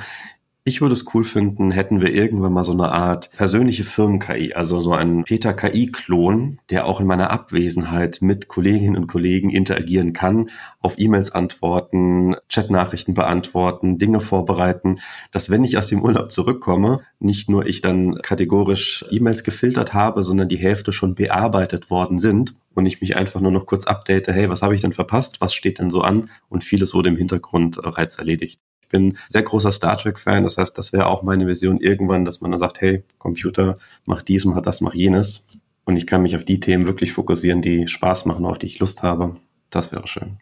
[0.65, 4.81] ich würde es cool finden, hätten wir irgendwann mal so eine Art persönliche Firmen-KI, also
[4.81, 10.51] so einen Peter-KI-Klon, der auch in meiner Abwesenheit mit Kolleginnen und Kollegen interagieren kann,
[10.81, 15.01] auf E-Mails antworten, Chat-Nachrichten beantworten, Dinge vorbereiten,
[15.33, 20.23] dass wenn ich aus dem Urlaub zurückkomme, nicht nur ich dann kategorisch E-Mails gefiltert habe,
[20.23, 24.29] sondern die Hälfte schon bearbeitet worden sind und ich mich einfach nur noch kurz update,
[24.29, 26.31] hey, was habe ich denn verpasst, was steht denn so an?
[26.49, 28.61] Und vieles wurde im Hintergrund bereits erledigt
[28.93, 30.45] bin sehr großer Star Trek-Fan.
[30.45, 34.23] Das heißt, das wäre auch meine Vision irgendwann, dass man dann sagt, hey, Computer, mach
[34.23, 35.49] dies, mach das, mach jenes.
[35.85, 38.79] Und ich kann mich auf die Themen wirklich fokussieren, die Spaß machen, auf die ich
[38.79, 39.35] Lust habe.
[39.71, 40.39] Das wäre schön.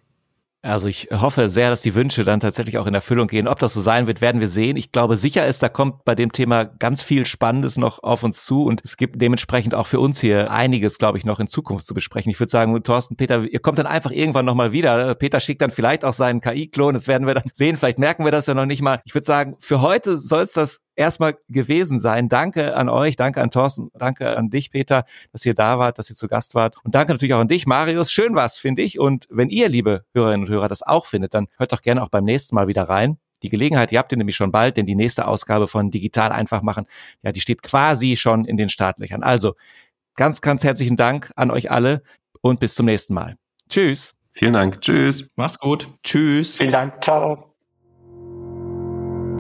[0.63, 3.49] Also ich hoffe sehr, dass die Wünsche dann tatsächlich auch in Erfüllung gehen.
[3.49, 4.77] Ob das so sein wird, werden wir sehen.
[4.77, 8.45] Ich glaube, sicher ist, da kommt bei dem Thema ganz viel Spannendes noch auf uns
[8.45, 11.87] zu und es gibt dementsprechend auch für uns hier einiges, glaube ich, noch in Zukunft
[11.87, 12.31] zu besprechen.
[12.31, 15.15] Ich würde sagen, Thorsten, Peter, ihr kommt dann einfach irgendwann nochmal wieder.
[15.15, 17.77] Peter schickt dann vielleicht auch seinen KI-Klon, das werden wir dann sehen.
[17.77, 19.01] Vielleicht merken wir das ja noch nicht mal.
[19.07, 22.28] Ich würde sagen, für heute soll es das erstmal gewesen sein.
[22.28, 26.11] Danke an euch, danke an Thorsten, danke an dich, Peter, dass ihr da wart, dass
[26.11, 26.76] ihr zu Gast wart.
[26.84, 28.12] Und danke natürlich auch an dich, Marius.
[28.12, 28.99] Schön was, finde ich.
[28.99, 32.09] Und wenn ihr, liebe Hörerinnen und Hörer, das auch findet, dann hört doch gerne auch
[32.09, 33.18] beim nächsten Mal wieder rein.
[33.43, 36.62] Die Gelegenheit, die habt ihr nämlich schon bald, denn die nächste Ausgabe von Digital einfach
[36.62, 36.86] machen,
[37.22, 39.22] ja, die steht quasi schon in den Startlöchern.
[39.22, 39.55] Also
[40.14, 42.03] ganz, ganz herzlichen Dank an euch alle
[42.43, 43.36] und bis zum nächsten Mal.
[43.68, 44.14] Tschüss.
[44.32, 44.80] Vielen Dank.
[44.80, 45.28] Tschüss.
[45.36, 45.88] Mach's gut.
[46.03, 46.57] Tschüss.
[46.57, 47.03] Vielen Dank.
[47.03, 47.50] Ciao.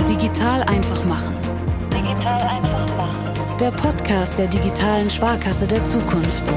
[0.08, 1.36] Digital einfach machen.
[1.92, 3.32] Digital einfach machen.
[3.60, 6.50] Der Podcast der digitalen Sparkasse der Zukunft.